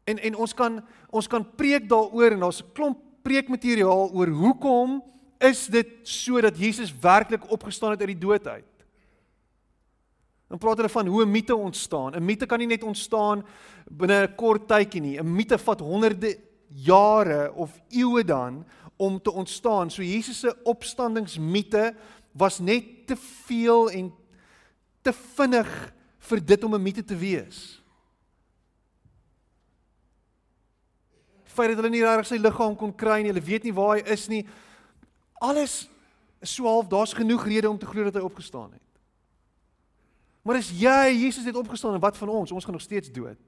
En 0.08 0.24
en 0.24 0.40
ons 0.48 0.56
kan 0.56 0.80
ons 1.12 1.28
kan 1.28 1.44
preek 1.60 1.92
daaroor 1.92 2.32
en 2.32 2.48
daar's 2.48 2.64
'n 2.64 2.72
klomp 2.72 3.04
preekmateriaal 3.28 4.16
oor 4.16 4.32
hoekom 4.32 5.04
is 5.44 5.68
dit 5.68 6.00
sodat 6.08 6.58
Jesus 6.58 6.96
werklik 6.96 7.52
opgestaan 7.52 7.92
het 7.92 8.00
uit 8.00 8.16
die 8.16 8.24
dood 8.28 8.48
uit. 8.48 8.73
Dan 10.54 10.62
praat 10.62 10.78
hulle 10.78 10.90
van 10.90 11.08
hoe 11.08 11.24
'n 11.26 11.32
mite 11.32 11.56
ontstaan. 11.56 12.14
'n 12.14 12.26
Mite 12.26 12.46
kan 12.46 12.60
nie 12.60 12.68
net 12.68 12.84
ontstaan 12.84 13.46
binne 13.90 14.28
'n 14.28 14.36
kort 14.36 14.68
tydjie 14.68 15.02
nie. 15.02 15.18
'n 15.18 15.36
Mite 15.36 15.58
vat 15.58 15.80
honderde 15.80 16.38
jare 16.70 17.54
of 17.54 17.82
eeue 17.90 18.24
dan 18.24 18.66
om 18.98 19.22
te 19.22 19.32
ontstaan. 19.32 19.90
So 19.90 20.04
Jesus 20.04 20.40
se 20.40 20.64
opstandingsmite 20.64 21.96
was 22.32 22.60
net 22.60 23.08
te 23.08 23.16
veel 23.16 23.90
en 23.90 24.14
te 25.02 25.14
vinnig 25.14 25.94
vir 26.20 26.46
dit 26.46 26.64
om 26.64 26.74
'n 26.76 26.84
mite 26.84 27.04
te 27.04 27.16
wees. 27.16 27.82
feit 31.54 31.68
dat 31.68 31.78
hulle 31.78 31.90
nie 31.90 32.02
regtig 32.02 32.28
sy 32.28 32.38
liggaam 32.38 32.76
kon 32.76 32.96
kry 32.96 33.22
nie, 33.22 33.32
hulle 33.32 33.46
weet 33.46 33.64
nie 33.64 33.74
waar 33.74 33.96
hy 33.98 34.04
is 34.14 34.28
nie. 34.28 34.48
Alles 35.34 35.90
is 36.42 36.56
so 36.56 36.66
half, 36.66 36.88
daar's 36.88 37.14
genoeg 37.14 37.46
redes 37.46 37.70
om 37.70 37.78
te 37.78 37.86
glo 37.86 38.04
dat 38.04 38.14
hy 38.14 38.22
opgestaan 38.22 38.72
het. 38.72 38.93
Maar 40.44 40.60
as 40.60 40.70
jy 40.76 41.24
Jesus 41.24 41.48
het 41.48 41.56
opgestaan 41.56 41.96
en 41.96 42.04
wat 42.04 42.18
van 42.20 42.30
ons? 42.30 42.52
Ons 42.52 42.68
gaan 42.68 42.76
nog 42.76 42.84
steeds 42.84 43.12
dood. 43.12 43.40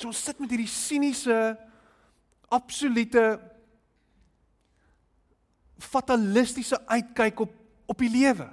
So 0.00 0.10
ons 0.10 0.24
sit 0.24 0.38
met 0.40 0.50
hierdie 0.50 0.70
siniese 0.70 1.36
absolute 2.50 3.24
fatalistiese 5.80 6.80
uitkyk 6.88 7.46
op 7.46 7.56
op 7.90 7.98
die 7.98 8.10
lewe. 8.10 8.46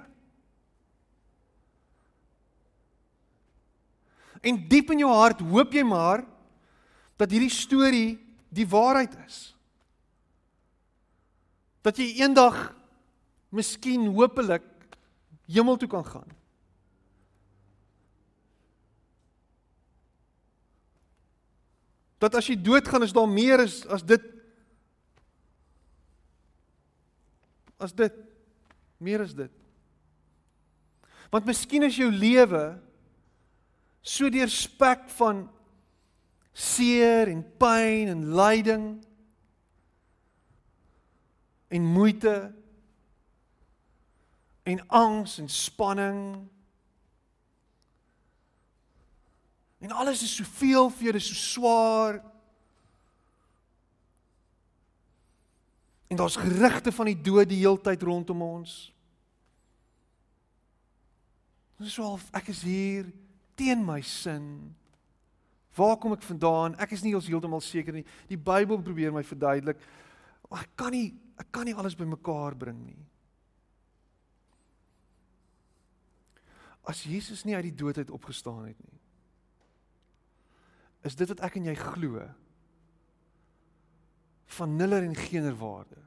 En 4.42 4.58
diep 4.70 4.90
in 4.94 5.04
jou 5.04 5.12
hart 5.14 5.42
hoop 5.46 5.74
jy 5.74 5.84
maar 5.86 6.24
dat 7.18 7.30
hierdie 7.30 7.54
storie 7.54 8.18
die 8.54 8.66
waarheid 8.66 9.14
is. 9.26 9.38
Dat 11.86 11.96
jy 11.96 12.10
eendag 12.22 12.74
miskien 13.54 14.08
hopelik 14.12 14.64
hemel 15.48 15.76
toe 15.76 15.88
kan 15.88 16.04
gaan. 16.04 16.28
Dat 22.18 22.34
as 22.34 22.48
jy 22.50 22.56
doodgaan 22.58 23.06
is 23.06 23.14
daar 23.14 23.30
meer 23.30 23.62
is 23.62 23.84
as 23.86 24.02
dit 24.04 24.24
as 27.78 27.94
dit 27.94 28.14
meer 28.98 29.22
is 29.22 29.36
dit. 29.38 29.52
Want 31.30 31.46
miskien 31.46 31.86
is 31.86 31.98
jou 32.00 32.10
lewe 32.10 32.64
so 34.02 34.30
deurspek 34.32 35.06
van 35.18 35.44
seer 36.58 37.30
en 37.30 37.44
pyn 37.60 38.10
en 38.10 38.24
lyding 38.34 38.88
en 41.68 41.84
moeite 41.84 42.34
en 44.68 44.82
angs 44.88 45.38
en 45.38 45.48
spanning 45.48 46.20
en 49.78 49.92
alles 49.92 50.22
is 50.22 50.36
soveel 50.40 50.90
vir 50.96 51.08
jou 51.08 51.14
dis 51.18 51.30
so 51.30 51.34
swaar 51.34 52.20
en 56.08 56.16
daar's 56.16 56.40
gerugte 56.40 56.92
van 56.92 57.12
die 57.12 57.20
dood 57.30 57.48
die 57.48 57.62
heeltyd 57.62 58.02
rondom 58.02 58.42
ons 58.42 58.76
dis 61.78 61.94
so 61.94 62.04
half 62.10 62.28
ek 62.36 62.52
is 62.56 62.64
hier 62.66 63.08
teen 63.58 63.84
my 63.84 64.00
sin. 64.00 64.74
Waar 65.74 65.96
kom 65.98 66.14
ek 66.14 66.22
vandaan? 66.26 66.76
Ek 66.82 66.94
is 66.94 67.02
nie 67.02 67.14
heeltemal 67.14 67.62
seker 67.62 67.96
nie. 67.96 68.04
Die 68.30 68.38
Bybel 68.38 68.80
probeer 68.82 69.14
my 69.14 69.24
verduidelik. 69.26 69.80
Maar 70.48 70.64
ek 70.66 70.76
kan 70.78 70.94
nie 70.94 71.10
ek 71.38 71.50
kan 71.54 71.68
nie 71.68 71.76
alles 71.78 71.96
bymekaar 71.98 72.56
bring 72.58 72.80
nie. 72.82 73.04
As 76.88 77.04
Jesus 77.04 77.44
nie 77.44 77.54
uit 77.56 77.68
die 77.68 77.78
dood 77.78 77.98
uit 78.00 78.10
opgestaan 78.10 78.64
het 78.70 78.78
nie. 78.80 78.98
Is 81.06 81.16
dit 81.18 81.28
wat 81.30 81.44
ek 81.46 81.58
en 81.60 81.68
jy 81.68 81.76
glo? 81.78 82.24
Van 84.58 84.76
nuller 84.76 85.04
en 85.04 85.14
geener 85.14 85.54
waarde. 85.56 86.00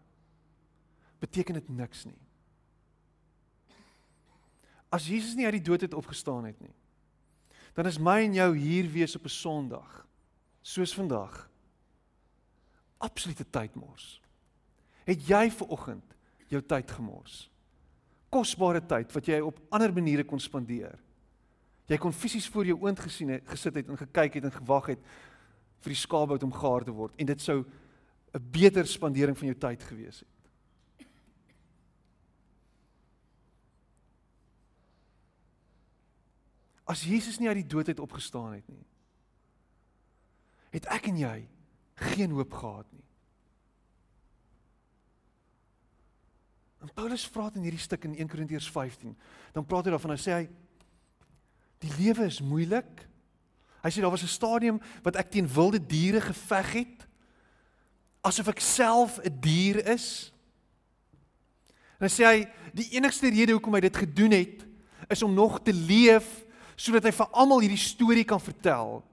Beteken 1.21 1.59
dit 1.59 1.69
niks 1.69 2.05
nie. 2.09 2.19
As 4.91 5.07
Jesus 5.07 5.37
nie 5.37 5.45
uit 5.45 5.61
die 5.61 5.67
dood 5.69 5.85
uit 5.85 5.95
opgestaan 5.95 6.49
het 6.49 6.59
nie 6.59 6.73
dan 7.73 7.85
is 7.85 7.99
my 7.99 8.19
en 8.25 8.33
jou 8.35 8.49
hier 8.57 8.89
wees 8.91 9.15
op 9.15 9.25
'n 9.25 9.29
Sondag 9.29 10.07
soos 10.61 10.93
vandag 10.93 11.49
absolute 12.97 13.49
tydmors. 13.49 14.20
Het 15.05 15.27
jy 15.27 15.45
ver 15.51 15.67
oggend 15.67 16.15
jou 16.51 16.61
tyd 16.61 16.91
gemors? 16.91 17.49
Kosbare 18.31 18.81
tyd 18.85 19.11
wat 19.15 19.27
jy 19.27 19.39
op 19.43 19.59
ander 19.69 19.93
maniere 19.93 20.23
kon 20.27 20.39
spandeer. 20.39 20.99
Jy 21.91 21.97
kon 21.99 22.15
fisies 22.15 22.47
voor 22.47 22.65
jou 22.65 22.77
oond 22.79 22.99
gesien 22.99 23.33
het, 23.35 23.47
gesit 23.49 23.75
het 23.75 23.89
en 23.89 23.99
gekyk 23.99 24.37
het 24.39 24.47
en 24.47 24.59
gewag 24.59 24.93
het 24.93 25.07
vir 25.81 25.95
die 25.95 25.99
skaapbout 25.99 26.43
om 26.43 26.53
gaar 26.53 26.85
te 26.85 26.93
word 26.95 27.17
en 27.17 27.25
dit 27.25 27.41
sou 27.41 27.63
'n 28.33 28.51
beter 28.51 28.87
spandering 28.87 29.37
van 29.37 29.47
jou 29.47 29.57
tyd 29.57 29.83
gewees 29.83 30.19
het. 30.19 30.31
as 36.91 37.05
Jesus 37.07 37.39
nie 37.39 37.47
uit 37.47 37.61
die 37.61 37.71
dood 37.71 37.87
uit 37.87 37.99
opgestaan 38.03 38.57
het 38.57 38.67
nie, 38.67 38.83
het 40.75 40.87
ek 40.91 41.07
en 41.11 41.19
jy 41.19 41.37
geen 42.11 42.33
hoop 42.35 42.53
gehad 42.55 42.87
nie. 42.95 43.07
En 46.81 46.89
Paulus 46.93 47.27
praat 47.29 47.55
in 47.55 47.61
hierdie 47.67 47.81
stuk 47.81 48.03
in 48.09 48.15
1 48.17 48.27
Korintiërs 48.27 48.69
15, 48.73 49.13
dan 49.53 49.65
praat 49.65 49.85
hy 49.85 49.93
daarvan, 49.93 50.15
hy 50.15 50.21
sê 50.21 50.33
hy 50.33 50.45
die 51.81 51.93
lewe 51.97 52.25
is 52.25 52.41
moeilik. 52.45 53.05
Hy 53.81 53.89
sê 53.89 54.01
daar 54.01 54.13
was 54.13 54.23
'n 54.23 54.29
stadium 54.29 54.81
wat 55.03 55.15
ek 55.15 55.31
teen 55.31 55.47
wilde 55.47 55.79
diere 55.79 56.21
geveg 56.21 56.73
het 56.73 57.07
asof 58.21 58.47
ek 58.53 58.59
self 58.59 59.17
'n 59.19 59.39
dier 59.41 59.85
is. 59.89 60.31
En 61.99 62.07
hy 62.07 62.11
sê 62.13 62.25
hy 62.25 62.47
die 62.73 62.89
enigste 62.97 63.29
rede 63.29 63.53
hoekom 63.53 63.73
hy 63.73 63.81
dit 63.81 63.97
gedoen 63.97 64.31
het 64.31 64.65
is 65.09 65.23
om 65.23 65.33
nog 65.33 65.61
te 65.61 65.73
leef 65.73 66.45
sodat 66.75 67.03
hy 67.03 67.11
vir 67.11 67.27
almal 67.31 67.59
hierdie 67.59 67.77
storie 67.77 68.23
kan 68.23 68.39
vertel. 68.39 69.03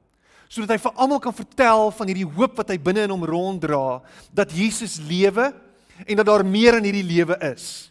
Sodat 0.49 0.71
hy 0.71 0.79
vir 0.79 0.93
almal 0.97 1.21
kan 1.21 1.35
vertel 1.35 1.91
van 1.91 2.07
hierdie 2.07 2.29
hoop 2.29 2.57
wat 2.57 2.69
hy 2.69 2.79
binne 2.79 3.05
in 3.05 3.11
hom 3.11 3.25
ronddra 3.25 4.03
dat 4.33 4.53
Jesus 4.53 4.99
lewe 4.99 5.53
en 6.07 6.21
dat 6.21 6.27
daar 6.27 6.45
meer 6.47 6.79
in 6.79 6.89
hierdie 6.89 7.07
lewe 7.07 7.39
is. 7.51 7.89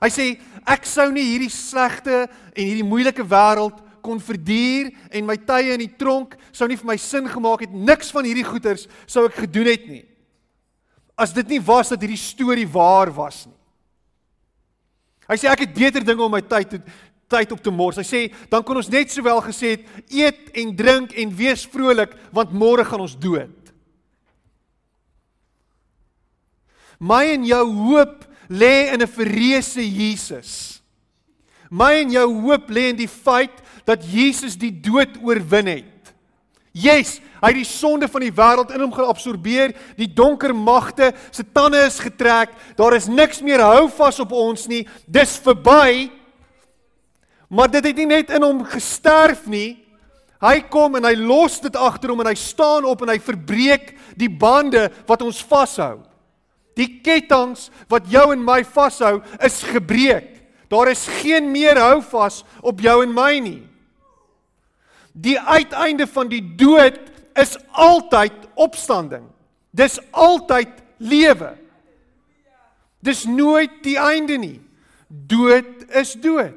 Hy 0.00 0.10
sê 0.12 0.26
ek 0.64 0.86
sou 0.88 1.10
nie 1.12 1.26
hierdie 1.28 1.52
slegte 1.52 2.24
en 2.24 2.62
hierdie 2.64 2.86
moeilike 2.86 3.24
wêreld 3.26 3.78
kon 4.00 4.20
verduur 4.22 4.88
en 5.12 5.26
my 5.28 5.36
tye 5.36 5.74
in 5.74 5.82
die 5.84 5.92
tronk 6.00 6.36
sou 6.56 6.68
nie 6.68 6.78
vir 6.80 6.88
my 6.88 6.96
sin 7.00 7.28
gemaak 7.28 7.66
het 7.66 7.74
niks 7.74 8.08
van 8.14 8.24
hierdie 8.24 8.46
goeters 8.46 8.86
sou 9.04 9.26
ek 9.28 9.42
gedoen 9.42 9.68
het 9.68 9.84
nie 9.90 10.04
as 11.20 11.34
dit 11.36 11.52
nie 11.52 11.60
was 11.60 11.92
dat 11.92 12.00
hierdie 12.00 12.20
storie 12.20 12.64
waar 12.64 13.12
was 13.12 13.42
nie 13.44 13.58
hy 15.28 15.36
sê 15.36 15.50
ek 15.52 15.66
het 15.66 15.76
beter 15.76 16.06
dinge 16.06 16.24
om 16.24 16.32
my 16.32 16.40
tyd 16.40 16.72
te 16.72 16.80
tyd 17.30 17.52
op 17.54 17.62
te 17.62 17.70
mors. 17.70 17.98
Hy 18.00 18.06
sê 18.06 18.20
dan 18.50 18.64
kon 18.66 18.80
ons 18.80 18.90
net 18.90 19.12
sowel 19.12 19.40
gesê 19.44 19.76
het 19.76 20.10
eet 20.10 20.50
en 20.58 20.74
drink 20.76 21.14
en 21.14 21.34
wees 21.38 21.62
vrolik 21.70 22.16
want 22.34 22.54
môre 22.56 22.84
gaan 22.86 23.04
ons 23.06 23.16
dood. 23.18 23.59
My 27.00 27.24
en 27.32 27.46
jou 27.48 27.64
hoop 27.88 28.26
lê 28.52 28.92
in 28.92 29.00
'n 29.00 29.08
verreëse 29.08 29.80
Jesus. 29.80 30.82
My 31.70 32.02
en 32.02 32.10
jou 32.10 32.40
hoop 32.42 32.68
lê 32.68 32.90
in 32.90 32.96
die 32.96 33.08
feit 33.08 33.56
dat 33.86 34.04
Jesus 34.04 34.56
die 34.56 34.72
dood 34.72 35.16
oorwin 35.22 35.66
het. 35.66 36.12
Yes, 36.72 37.20
hy 37.40 37.50
het 37.50 37.58
die 37.58 37.66
sonde 37.66 38.08
van 38.08 38.20
die 38.20 38.34
wêreld 38.34 38.70
in 38.74 38.80
hom 38.80 38.92
geabsorbeer. 38.92 39.72
Die 39.96 40.06
donker 40.12 40.54
magte 40.54 41.12
se 41.30 41.42
tande 41.42 41.78
is 41.86 41.98
getrek. 41.98 42.50
Daar 42.76 42.94
is 42.94 43.08
niks 43.08 43.40
meer 43.40 43.60
hou 43.60 43.88
vas 43.88 44.20
op 44.20 44.32
ons 44.32 44.66
nie. 44.66 44.86
Dis 45.06 45.38
verby. 45.38 46.10
Maar 47.48 47.70
dit 47.70 47.84
het 47.84 47.96
nie 47.96 48.06
net 48.06 48.30
in 48.30 48.42
hom 48.42 48.64
gesterf 48.64 49.46
nie. 49.46 49.78
Hy 50.40 50.60
kom 50.70 50.94
en 50.96 51.04
hy 51.04 51.16
los 51.18 51.58
dit 51.60 51.74
agter 51.76 52.10
hom 52.10 52.20
en 52.20 52.30
hy 52.30 52.36
staan 52.38 52.84
op 52.84 53.02
en 53.02 53.08
hy 53.08 53.18
verbreek 53.18 53.96
die 54.16 54.30
bande 54.30 54.86
wat 55.06 55.22
ons 55.22 55.42
vashou. 55.42 55.98
Die 56.78 57.00
ketTINGS 57.04 57.68
wat 57.90 58.06
jou 58.10 58.30
en 58.32 58.44
my 58.44 58.60
vashou 58.64 59.18
is 59.42 59.62
gebreek. 59.66 60.36
Daar 60.70 60.90
is 60.92 61.06
geen 61.20 61.50
meer 61.50 61.78
houvas 61.78 62.44
op 62.62 62.80
jou 62.80 63.00
en 63.02 63.14
my 63.14 63.38
nie. 63.42 63.62
Die 65.12 65.38
uiteinde 65.40 66.06
van 66.06 66.28
die 66.30 66.42
dood 66.56 67.00
is 67.34 67.56
altyd 67.70 68.46
opstanding. 68.54 69.26
Dis 69.70 69.98
altyd 70.10 70.70
lewe. 70.96 71.56
Dis 73.00 73.24
nooit 73.24 73.80
die 73.82 73.96
einde 73.98 74.36
nie. 74.38 74.58
Dood 75.08 75.88
is 75.98 76.14
dood. 76.20 76.56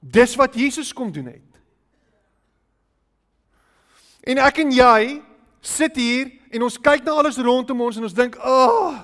Dis 0.00 0.34
wat 0.36 0.54
Jesus 0.54 0.92
kom 0.92 1.12
doen 1.12 1.30
het. 1.32 1.40
En 4.24 4.40
ek 4.40 4.60
en 4.64 4.72
jy 4.72 5.20
sit 5.66 5.96
hier 5.96 6.30
en 6.50 6.62
ons 6.62 6.78
kyk 6.80 7.04
na 7.04 7.16
alles 7.18 7.40
rondom 7.40 7.80
ons 7.80 7.96
en 7.96 8.02
ons 8.02 8.14
dink, 8.14 8.36
"Ag, 8.36 8.70
oh, 8.70 8.98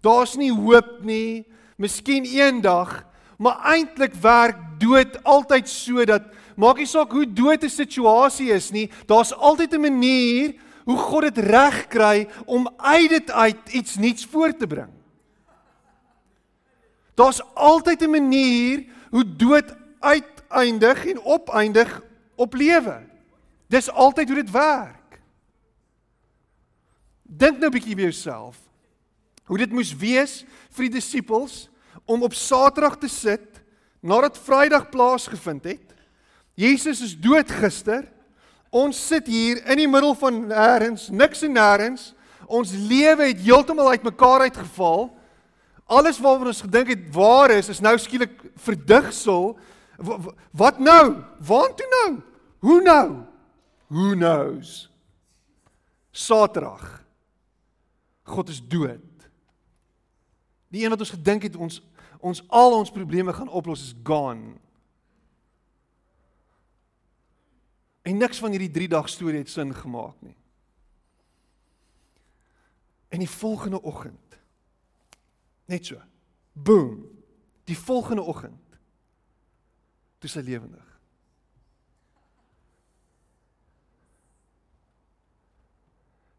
daar's 0.00 0.36
nie 0.36 0.52
hoop 0.52 1.02
nie. 1.02 1.44
Miskien 1.76 2.24
eendag." 2.24 3.04
Maar 3.38 3.60
eintlik 3.64 4.14
werk 4.14 4.56
dood 4.78 5.24
altyd 5.24 5.68
so 5.68 6.04
dat 6.04 6.22
maak 6.56 6.76
nie 6.76 6.86
saak 6.86 7.12
hoe 7.12 7.26
dood 7.26 7.64
'n 7.64 7.68
situasie 7.68 8.52
is 8.52 8.70
nie, 8.70 8.90
daar's 9.06 9.32
altyd 9.32 9.74
'n 9.74 9.80
manier 9.80 10.54
hoe 10.84 10.96
God 10.96 11.22
dit 11.22 11.38
reg 11.38 11.86
kry 11.88 12.28
om 12.46 12.68
uit 12.76 13.10
dit 13.10 13.30
uit 13.30 13.72
iets 13.72 13.96
nuuts 13.96 14.26
voort 14.26 14.58
te 14.58 14.66
bring. 14.66 14.92
Daar's 17.14 17.40
altyd 17.54 18.02
'n 18.02 18.10
manier 18.10 18.84
hoe 19.10 19.24
dood 19.36 19.74
uiteindig 20.00 21.06
en 21.06 21.24
opeindig 21.24 22.02
op 22.36 22.54
lewe. 22.54 23.00
Dis 23.68 23.90
altyd 23.90 24.28
hoe 24.28 24.36
dit 24.42 24.50
werk. 24.50 24.99
Dink 27.30 27.60
nou 27.60 27.70
'n 27.70 27.72
bietjie 27.78 27.94
by 27.94 28.02
jouself. 28.10 28.58
Hoe 29.46 29.58
dit 29.58 29.70
moes 29.70 29.94
wees 29.94 30.44
vir 30.70 30.88
die 30.88 30.98
disippels 30.98 31.68
om 32.04 32.22
op 32.22 32.34
Saterdag 32.34 32.98
te 32.98 33.08
sit 33.08 33.62
nadat 34.02 34.38
Vrydag 34.38 34.88
plaasgevind 34.90 35.64
het. 35.64 35.94
Jesus 36.54 37.00
is 37.00 37.14
dood 37.14 37.50
gister. 37.50 38.08
Ons 38.70 39.06
sit 39.06 39.26
hier 39.26 39.62
in 39.66 39.76
die 39.76 39.88
middel 39.88 40.14
van 40.14 40.46
nêrens, 40.48 41.08
niks 41.10 41.42
en 41.42 41.54
nêrens. 41.54 42.14
Ons 42.46 42.72
lewe 42.72 43.30
het 43.30 43.40
heeltemal 43.40 43.90
uitmekaar 43.90 44.40
uitgeval. 44.40 45.10
Alles 45.86 46.18
waarvan 46.18 46.46
ons 46.46 46.62
gedink 46.62 46.88
het 46.88 47.14
waar 47.14 47.50
is, 47.50 47.68
is 47.68 47.80
nou 47.80 47.96
skielik 47.98 48.34
verdigsel 48.56 49.58
wat 50.50 50.78
nou? 50.78 51.22
Waartoe 51.38 51.86
nou? 51.90 52.22
Hoe 52.58 52.80
nou? 52.82 53.06
Who 53.88 54.14
knows? 54.14 54.88
Saterdag. 56.10 57.00
God 58.30 58.48
is 58.48 58.60
dood. 58.62 59.28
Die 60.70 60.84
een 60.84 60.92
wat 60.92 61.02
ons 61.02 61.16
gedink 61.16 61.48
het 61.48 61.56
ons 61.58 61.80
ons 62.20 62.42
al 62.52 62.74
ons 62.76 62.90
probleme 62.92 63.32
gaan 63.32 63.48
oplos 63.48 63.80
is 63.80 63.94
gone. 64.04 64.58
En 68.04 68.20
niks 68.20 68.38
van 68.38 68.52
hierdie 68.52 68.70
3 68.70 68.88
dag 68.92 69.08
storie 69.08 69.40
het 69.40 69.48
sin 69.48 69.72
gemaak 69.74 70.20
nie. 70.20 70.36
En 73.08 73.18
die 73.18 73.30
volgende 73.30 73.80
oggend 73.82 74.36
net 75.70 75.86
so. 75.86 76.02
Boom. 76.52 77.06
Die 77.64 77.78
volgende 77.78 78.22
oggend 78.22 78.78
toe 80.18 80.30
sy 80.30 80.42
lewendig. 80.44 80.86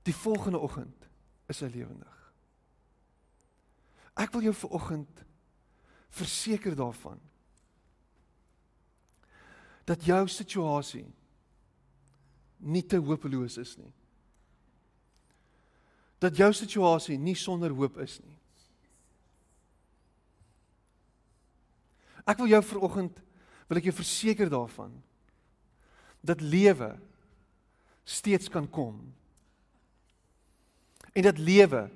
Die 0.03 0.15
volgende 0.15 0.59
oggend 0.59 1.00
is 1.51 1.61
hy 1.63 1.69
lewendig. 1.73 2.17
Ek 4.19 4.31
wil 4.33 4.47
jou 4.49 4.55
vir 4.63 4.75
oggend 4.77 5.21
verseker 6.11 6.75
daarvan 6.75 7.19
dat 9.87 10.03
jou 10.05 10.21
situasie 10.29 11.07
nie 12.61 12.83
te 12.85 12.99
hopeloos 13.01 13.57
is 13.61 13.73
nie. 13.79 13.91
Dat 16.21 16.37
jou 16.37 16.51
situasie 16.53 17.17
nie 17.17 17.35
sonder 17.35 17.73
hoop 17.73 17.97
is 18.03 18.19
nie. 18.21 18.37
Ek 22.29 22.37
wil 22.37 22.51
jou 22.51 22.61
vir 22.69 22.83
oggend 22.85 23.21
wil 23.71 23.79
ek 23.79 23.87
jou 23.89 23.95
verseker 23.97 24.51
daarvan 24.51 24.93
dat 26.21 26.43
lewe 26.43 26.91
steeds 28.05 28.51
kan 28.51 28.67
kom. 28.69 28.99
En 31.11 31.21
dat 31.21 31.37
lewe 31.37 31.89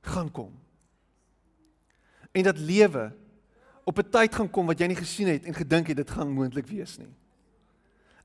gaan 0.00 0.30
kom. 0.30 0.52
En 2.32 2.42
dat 2.42 2.58
lewe 2.58 3.12
op 3.84 3.98
'n 3.98 4.10
tyd 4.10 4.34
gaan 4.34 4.50
kom 4.50 4.66
wat 4.66 4.78
jy 4.78 4.86
nie 4.86 4.96
gesien 4.96 5.26
het 5.26 5.44
en 5.44 5.54
gedink 5.54 5.86
het 5.86 5.96
dit 5.96 6.10
gaan 6.10 6.30
moontlik 6.30 6.66
wees 6.66 6.96
nie. 6.96 7.14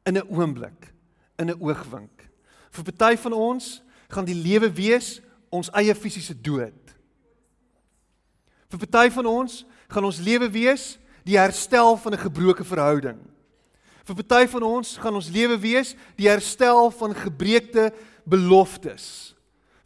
In 0.03 0.17
'n 0.17 0.29
oomblik, 0.29 0.93
in 1.35 1.49
'n 1.49 1.61
oogwink. 1.61 2.29
Vir 2.69 2.83
party 2.83 3.17
van 3.17 3.33
ons 3.33 3.83
gaan 4.07 4.25
die 4.25 4.35
lewe 4.35 4.71
wees 4.71 5.21
ons 5.49 5.69
eie 5.69 5.95
fisiese 5.95 6.41
dood. 6.41 6.95
Vir 8.69 8.87
party 8.87 9.09
van 9.09 9.25
ons 9.25 9.65
gaan 9.87 10.03
ons 10.03 10.19
lewe 10.19 10.49
wees 10.49 10.99
die 11.23 11.37
herstel 11.37 11.97
van 11.97 12.13
'n 12.13 12.17
gebroke 12.17 12.63
verhouding. 12.63 13.19
Vir 14.03 14.15
party 14.15 14.47
van 14.47 14.63
ons 14.63 14.97
gaan 14.97 15.15
ons 15.15 15.29
lewe 15.29 15.59
wees 15.59 15.95
die 16.15 16.27
herstel 16.27 16.91
van 16.91 17.15
gebreekte 17.15 17.93
beloftes. 18.25 19.35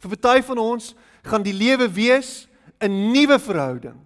Vir 0.06 0.16
party 0.16 0.42
van 0.46 0.58
ons 0.62 0.94
gaan 1.26 1.42
die 1.42 1.54
lewe 1.54 1.88
wees 1.90 2.46
'n 2.80 3.12
nuwe 3.12 3.38
verhouding. 3.38 3.98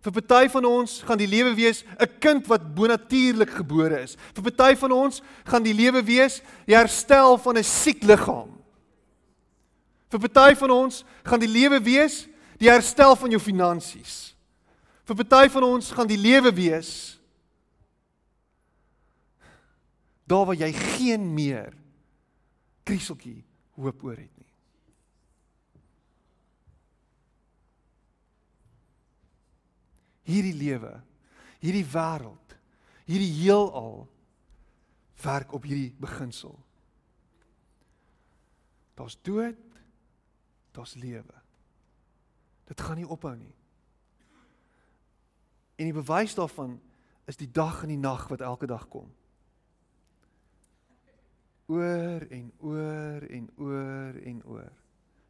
Vir 0.00 0.12
party 0.12 0.48
van 0.48 0.64
ons 0.64 1.02
gaan 1.02 1.18
die 1.18 1.26
lewe 1.26 1.54
wees 1.54 1.84
'n 1.98 2.18
kind 2.20 2.46
wat 2.46 2.74
bonatuurlik 2.74 3.50
gebore 3.50 4.02
is. 4.02 4.16
Vir 4.34 4.52
party 4.52 4.76
van 4.76 4.92
ons 4.92 5.22
gaan 5.44 5.62
die 5.62 5.74
lewe 5.74 6.02
wees 6.02 6.42
die 6.66 6.76
herstel 6.76 7.38
van 7.38 7.56
'n 7.56 7.64
siek 7.64 8.02
liggaam. 8.02 8.52
Vir 10.10 10.28
party 10.28 10.54
van 10.54 10.70
ons 10.70 11.04
gaan 11.24 11.40
die 11.40 11.48
lewe 11.48 11.80
wees 11.80 12.28
die 12.58 12.70
herstel 12.70 13.16
van 13.16 13.30
jou 13.30 13.40
finansies. 13.40 14.34
Vir 15.04 15.24
party 15.24 15.48
van 15.48 15.62
ons 15.62 15.90
gaan 15.90 16.06
die 16.06 16.18
lewe 16.18 16.52
wees 16.52 17.18
daar 20.26 20.46
waar 20.46 20.58
jy 20.58 20.72
geen 20.72 21.34
meer 21.34 21.72
krieseltjie 22.82 23.44
hoop 23.74 24.02
oor 24.02 24.16
het 24.16 24.30
nie. 24.36 24.46
Hierdie 30.26 30.56
lewe, 30.58 30.92
hierdie 31.62 31.86
wêreld, 31.86 32.56
hierdie 33.06 33.32
heelal 33.38 34.06
werk 35.22 35.52
op 35.54 35.66
hierdie 35.68 35.92
beginsel. 36.02 36.56
Daar's 38.96 39.18
dood, 39.22 39.60
daar's 40.72 40.94
lewe. 40.94 41.42
Dit 42.66 42.80
gaan 42.80 42.98
nie 42.98 43.08
ophou 43.08 43.36
nie. 43.36 43.54
En 45.76 45.84
die 45.84 45.94
bewys 45.94 46.34
daarvan 46.34 46.78
is 47.28 47.36
die 47.36 47.50
dag 47.50 47.82
en 47.84 47.92
die 47.92 48.00
nag 48.00 48.26
wat 48.32 48.40
elke 48.40 48.66
dag 48.66 48.88
kom. 48.88 49.12
Oor 51.66 52.26
en 52.30 52.50
oor 52.58 53.26
en 53.28 53.48
oor 53.56 54.18
en 54.22 54.42
oor. 54.44 54.72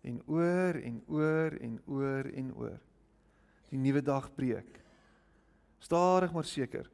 En 0.06 0.22
oor 0.26 0.74
en 0.78 1.02
oor 1.06 1.56
en 1.60 1.78
oor 1.86 2.30
en 2.32 2.54
oor. 2.54 2.80
Die 3.68 3.80
nuwe 3.80 4.02
dag 4.02 4.28
breek. 4.34 4.85
Stadig 5.86 6.32
maar 6.34 6.44
seker. 6.44 6.90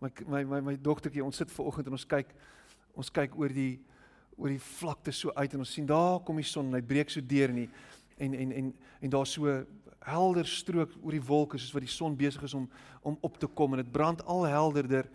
My 0.00 0.10
my 0.26 0.42
my 0.44 0.60
my 0.70 0.76
dogtertjie, 0.80 1.24
ons 1.24 1.36
sit 1.36 1.52
ver 1.52 1.68
oggend 1.68 1.90
en 1.90 1.98
ons 1.98 2.06
kyk 2.08 2.34
ons 2.98 3.12
kyk 3.12 3.36
oor 3.38 3.52
die 3.52 3.80
oor 4.36 4.48
die 4.48 4.62
vlakte 4.80 5.12
so 5.12 5.32
uit 5.36 5.52
en 5.54 5.62
ons 5.62 5.72
sien 5.76 5.86
daar 5.86 6.22
kom 6.24 6.40
die 6.40 6.48
son 6.48 6.70
en 6.70 6.78
hy 6.78 6.84
breek 6.84 7.12
so 7.12 7.20
deur 7.20 7.52
in 7.52 7.64
die 7.64 7.70
en 8.24 8.34
en 8.34 8.54
en 8.56 8.70
en 9.00 9.12
daar's 9.12 9.34
so 9.36 9.58
helder 10.08 10.48
strook 10.48 10.94
oor 11.02 11.12
die 11.12 11.26
wolke 11.28 11.60
soos 11.60 11.74
wat 11.76 11.84
die 11.84 11.92
son 11.92 12.16
besig 12.16 12.46
is 12.48 12.56
om 12.56 12.64
om 13.04 13.18
op 13.20 13.36
te 13.38 13.48
kom 13.60 13.76
en 13.76 13.84
dit 13.84 13.92
brand 13.92 14.24
al 14.24 14.48
helderder 14.48 15.10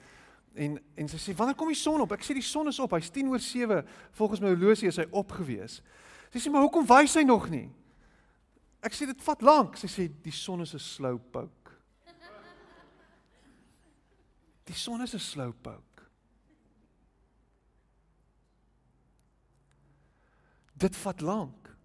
En 0.56 0.78
en 0.96 1.10
sy 1.12 1.18
sê 1.20 1.34
wanneer 1.36 1.58
kom 1.60 1.68
die 1.72 1.78
son 1.78 2.00
op? 2.06 2.14
Ek 2.16 2.24
sê 2.24 2.36
die 2.36 2.46
son 2.46 2.72
is 2.72 2.80
op. 2.80 2.94
Hy's 2.96 3.12
10 3.12 3.28
oor 3.34 3.44
7. 3.44 3.82
Volgens 4.16 4.40
my 4.44 4.54
horlosie 4.54 4.88
is 4.88 5.00
hy 5.02 5.06
opgewees. 5.12 5.82
Sy 6.32 6.40
sê 6.40 6.52
maar 6.52 6.64
hoekom 6.64 6.88
wys 6.88 7.18
hy 7.20 7.26
nog 7.28 7.50
nie? 7.52 7.68
Ek 8.86 8.96
sê 8.96 9.08
dit 9.10 9.26
vat 9.26 9.44
lank. 9.44 9.76
Sy 9.82 9.90
sê 9.92 10.08
die 10.08 10.36
son 10.36 10.64
is 10.64 10.74
'n 10.74 10.80
slowpoke. 10.80 11.65
Die 14.66 14.74
son 14.74 15.02
is 15.02 15.14
'n 15.14 15.20
slowpoke. 15.20 16.04
Dit 20.74 20.96
vat 20.96 21.22
lank. 21.22 21.78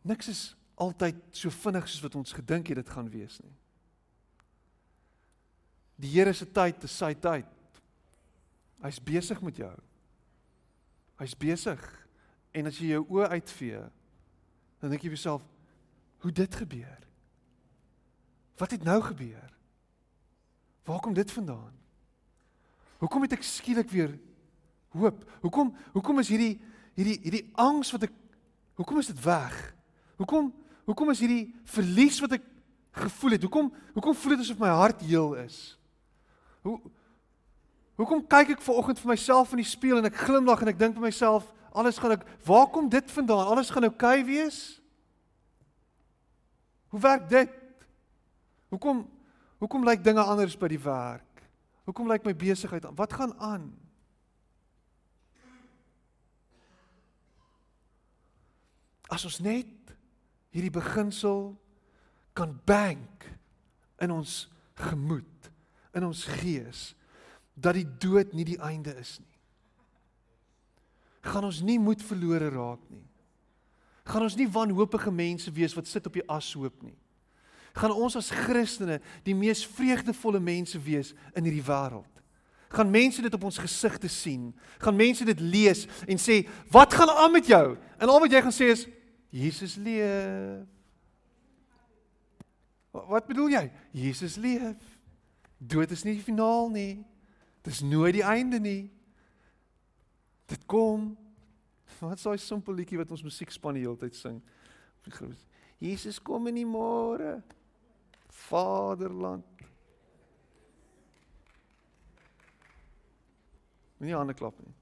Niks 0.00 0.28
is 0.28 0.56
altyd 0.74 1.16
so 1.30 1.50
vinnig 1.50 1.88
soos 1.88 2.00
wat 2.00 2.14
ons 2.14 2.32
gedink 2.32 2.66
het 2.66 2.76
dit 2.80 2.88
gaan 2.88 3.10
wees 3.10 3.40
nie. 3.40 3.56
Die 6.00 6.08
Here 6.08 6.32
se 6.32 6.46
tyd 6.48 6.84
is 6.84 6.96
sy 6.96 7.12
tyd. 7.14 7.46
Hy's 8.80 9.00
besig 9.04 9.42
met 9.44 9.56
jou. 9.56 9.74
Hy's 11.20 11.36
besig. 11.36 11.82
En 12.56 12.66
as 12.66 12.78
jy 12.80 12.94
jou 12.94 13.04
oë 13.04 13.28
uitvee, 13.36 13.82
dan 14.80 14.90
dink 14.90 15.04
jy 15.04 15.12
vir 15.12 15.18
jouself, 15.18 15.44
hoe 16.24 16.32
dit 16.32 16.54
gebeur? 16.54 17.09
Wat 18.60 18.70
het 18.76 18.84
nou 18.84 19.00
gebeur? 19.02 19.48
Waar 20.84 21.00
kom 21.00 21.14
dit 21.16 21.32
vandaan? 21.32 21.72
Hoekom 23.00 23.24
het 23.24 23.38
ek 23.38 23.44
skielik 23.46 23.88
weer 23.88 24.12
hoop? 24.92 25.22
Hoekom 25.40 25.72
hoekom 25.94 26.20
is 26.20 26.28
hierdie 26.28 26.58
hierdie 26.98 27.16
hierdie 27.22 27.46
angs 27.56 27.92
wat 27.94 28.04
ek 28.10 28.16
hoekom 28.76 29.00
is 29.00 29.08
dit 29.08 29.22
weg? 29.24 29.56
Hoekom 30.20 30.50
hoekom 30.84 31.12
is 31.14 31.22
hierdie 31.22 31.54
verlies 31.72 32.18
wat 32.20 32.36
ek 32.36 32.44
gevoel 33.00 33.36
het? 33.38 33.46
Hoekom 33.46 33.70
hoekom 33.94 34.18
voel 34.18 34.34
dit 34.36 34.44
asof 34.44 34.60
my 34.60 34.72
hart 34.74 35.04
heel 35.08 35.36
is? 35.40 35.60
Hoe 36.66 36.76
Hoekom 38.00 38.22
kyk 38.24 38.54
ek 38.54 38.62
ver 38.64 38.78
oggend 38.80 39.00
vir 39.02 39.10
myself 39.12 39.50
in 39.52 39.60
die 39.60 39.68
spieël 39.68 39.98
en 40.00 40.08
ek 40.08 40.22
glimlag 40.22 40.62
en 40.64 40.70
ek 40.72 40.78
dink 40.80 40.94
vir 40.96 41.04
myself 41.04 41.44
alles 41.76 41.98
gaan 42.00 42.14
ek 42.16 42.22
waar 42.48 42.68
kom 42.72 42.88
dit 42.88 43.12
vandaan? 43.12 43.50
Alles 43.52 43.68
gaan 43.72 43.84
oukei 43.84 44.22
okay 44.22 44.24
wees? 44.24 44.60
Hoe 46.88 47.00
werk 47.04 47.28
dit? 47.28 47.59
Hoekom 48.70 49.04
hoekom 49.60 49.84
lyk 49.84 50.00
dinge 50.00 50.22
anders 50.24 50.56
by 50.56 50.70
die 50.72 50.80
werk? 50.80 51.42
Hoekom 51.84 52.08
lyk 52.08 52.24
my 52.24 52.32
besigheid 52.38 52.86
wat 52.96 53.12
gaan 53.12 53.34
aan? 53.36 53.66
As 59.10 59.26
ons 59.26 59.40
net 59.42 59.92
hierdie 60.54 60.72
beginsel 60.72 61.50
kan 62.32 62.54
bank 62.64 63.26
in 64.00 64.14
ons 64.14 64.46
gemoed, 64.80 65.50
in 65.92 66.06
ons 66.06 66.24
gees 66.38 66.92
dat 67.58 67.76
die 67.76 67.86
dood 68.00 68.32
nie 68.32 68.46
die 68.48 68.60
einde 68.62 68.94
is 68.96 69.18
nie. 69.20 69.36
Gaan 71.26 71.44
ons 71.50 71.60
nie 71.60 71.76
moed 71.82 72.00
verlore 72.00 72.48
raak 72.54 72.86
nie. 72.88 73.04
Gaan 74.08 74.24
ons 74.24 74.38
nie 74.38 74.48
wanhoopige 74.48 75.12
mense 75.12 75.52
wees 75.52 75.74
wat 75.76 75.90
sit 75.90 76.06
op 76.08 76.16
die 76.16 76.24
ashoop 76.30 76.80
nie. 76.86 76.96
Gaan 77.72 77.92
ons 77.94 78.16
as 78.16 78.30
Christene 78.30 79.00
die 79.26 79.34
mees 79.34 79.64
vreugdevolle 79.66 80.40
mense 80.40 80.80
wees 80.82 81.14
in 81.34 81.44
hierdie 81.44 81.64
wêreld. 81.66 82.22
Gaan 82.70 82.90
mense 82.90 83.22
dit 83.22 83.34
op 83.34 83.44
ons 83.44 83.58
gesigte 83.58 84.08
sien. 84.08 84.50
Gaan 84.78 84.96
mense 84.96 85.24
dit 85.24 85.40
lees 85.40 85.86
en 86.06 86.18
sê, 86.18 86.48
"Wat 86.70 86.94
gaan 86.94 87.10
aan 87.10 87.32
met 87.32 87.46
jou?" 87.46 87.76
En 87.98 88.08
al 88.08 88.20
wat 88.20 88.30
jy 88.30 88.42
gaan 88.42 88.52
sê 88.52 88.70
is, 88.70 88.86
"Jesus 89.30 89.76
leef." 89.76 90.66
Wat 92.90 93.26
bedoel 93.26 93.48
jy? 93.48 93.70
Jesus 93.90 94.36
leef. 94.36 94.98
Dood 95.58 95.90
is 95.90 96.02
nie 96.02 96.14
die 96.14 96.22
finaal 96.22 96.70
nie. 96.72 97.06
Dis 97.62 97.80
nooit 97.80 98.16
die 98.16 98.24
einde 98.26 98.58
nie. 98.58 98.90
Dit 100.46 100.66
kom. 100.66 101.16
Wat 102.00 102.16
is 102.16 102.26
daai 102.26 102.40
simpel 102.40 102.74
liedjie 102.74 102.98
wat 102.98 103.10
ons 103.10 103.22
musiekspan 103.22 103.76
die 103.76 103.84
hele 103.84 103.98
tyd 104.00 104.16
sing? 104.16 104.40
Jesus 105.78 106.18
kom 106.22 106.48
in 106.50 106.54
die 106.60 106.66
môre. 106.68 107.42
Vaderland. 108.50 109.46
Nie 114.00 114.14
hande 114.16 114.34
klap 114.34 114.58
nie. 114.58 114.74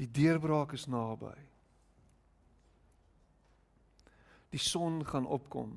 Die 0.00 0.08
deurbraak 0.08 0.72
is 0.72 0.86
naby. 0.88 1.34
Die 4.50 4.62
son 4.62 5.04
gaan 5.06 5.28
opkom. 5.28 5.74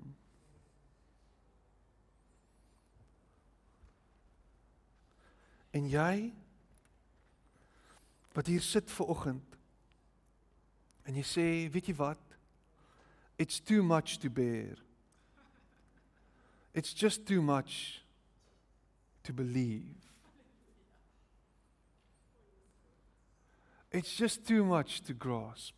En 5.73 5.89
jy 5.91 6.31
wat 8.33 8.47
hier 8.49 8.61
sit 8.61 8.89
ver 8.91 9.11
oggend 9.13 9.57
en 11.03 11.17
jy 11.19 11.25
sê, 11.27 11.45
weet 11.69 11.91
jy 11.91 11.97
wat? 11.99 12.32
It's 13.43 13.59
too 13.59 13.83
much 13.83 14.19
to 14.19 14.29
bear. 14.29 14.75
It's 16.73 16.93
just 16.93 17.25
too 17.25 17.41
much 17.41 18.01
to 19.25 19.33
believe. 19.33 19.97
It's 23.91 24.15
just 24.15 24.47
too 24.47 24.63
much 24.63 25.01
to 25.01 25.13
grasp. 25.13 25.75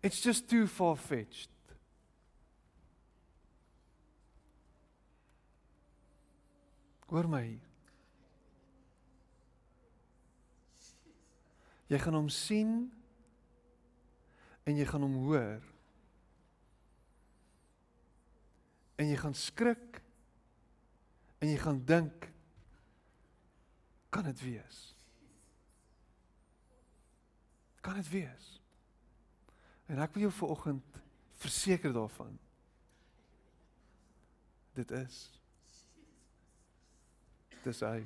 It's 0.00 0.20
just 0.20 0.48
too 0.48 0.68
far 0.68 0.94
fetched. 0.94 1.50
Hoor 7.08 7.24
my. 7.24 7.58
Jy 11.90 11.98
gaan 11.98 12.14
hom 12.14 12.28
sien 12.30 12.92
en 14.70 14.78
jy 14.78 14.86
gaan 14.86 15.02
hom 15.02 15.16
hoor. 15.26 15.64
En 19.00 19.08
jy 19.08 19.16
gaan 19.18 19.34
skrik 19.34 19.98
en 21.40 21.48
jy 21.50 21.58
gaan 21.58 21.80
dink 21.88 22.28
kan 24.10 24.26
dit 24.26 24.40
wees? 24.44 24.78
Kan 27.80 27.98
dit 27.98 28.10
wees? 28.12 28.48
En 29.90 29.98
ek 30.02 30.14
wil 30.14 30.28
jou 30.28 30.32
vanoggend 30.42 31.02
verseker 31.40 31.94
daarvan. 31.94 32.38
Dit 34.78 34.90
is 34.94 35.22
dis 37.64 37.80
hy. 37.84 37.98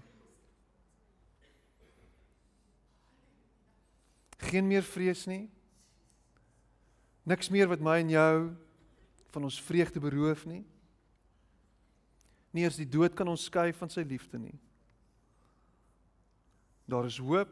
Geen 4.50 4.66
meer 4.66 4.82
vrees 4.82 5.26
nie. 5.30 5.44
Niks 7.24 7.48
meer 7.48 7.70
wat 7.70 7.80
my 7.80 7.98
en 8.02 8.12
jou 8.12 8.36
van 9.34 9.46
ons 9.48 9.60
vreugde 9.64 10.00
beroof 10.00 10.44
nie. 10.46 10.62
Nie 12.54 12.66
eens 12.66 12.78
die 12.78 12.88
dood 12.88 13.16
kan 13.16 13.28
ons 13.32 13.46
skei 13.48 13.72
van 13.74 13.90
sy 13.90 14.04
liefde 14.06 14.38
nie. 14.38 14.54
Daar 16.86 17.08
is 17.08 17.18
hoop. 17.18 17.50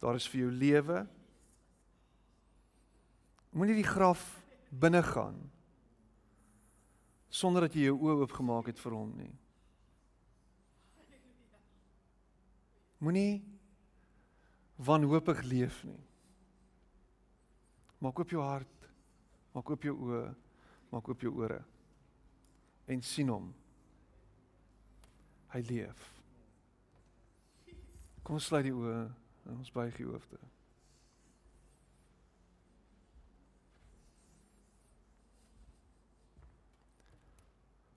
Daar 0.00 0.16
is 0.16 0.28
vir 0.30 0.46
jou 0.46 0.52
lewe. 0.54 1.02
Moenie 3.56 3.76
die 3.78 3.88
graf 3.88 4.22
binne 4.70 5.02
gaan 5.04 5.36
sonder 7.36 7.66
dat 7.66 7.74
jy 7.76 7.90
jou 7.90 7.98
oë 8.00 8.22
oopgemaak 8.22 8.70
het 8.70 8.78
vir 8.80 8.94
hom 8.96 9.10
nie. 9.18 9.32
Moenie 13.04 13.42
wanhoopig 14.80 15.42
leef 15.44 15.82
nie. 15.84 16.00
Maak 17.98 18.18
oop 18.20 18.34
jou 18.34 18.42
hart. 18.44 18.88
Maak 19.54 19.70
oop 19.72 19.86
jou 19.88 19.94
oë. 20.08 20.26
Maak 20.92 21.08
oop 21.08 21.22
jou 21.24 21.32
ore. 21.42 21.62
En 22.86 23.02
sien 23.02 23.30
hom. 23.32 23.48
Hy 25.54 25.62
leef. 25.70 26.10
Kom 28.26 28.36
ons 28.36 28.50
sluit 28.50 28.66
die 28.66 28.74
oë 28.74 28.98
en 29.46 29.56
ons 29.56 29.72
buig 29.72 29.96
die 29.96 30.06
hoofde. 30.08 30.38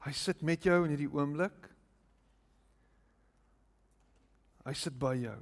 Hy 0.05 0.13
sit 0.15 0.41
met 0.45 0.63
jou 0.63 0.77
in 0.85 0.93
hierdie 0.93 1.11
oomblik. 1.11 1.67
Hy 4.63 4.73
sit 4.77 4.95
by 5.01 5.15
jou. 5.19 5.39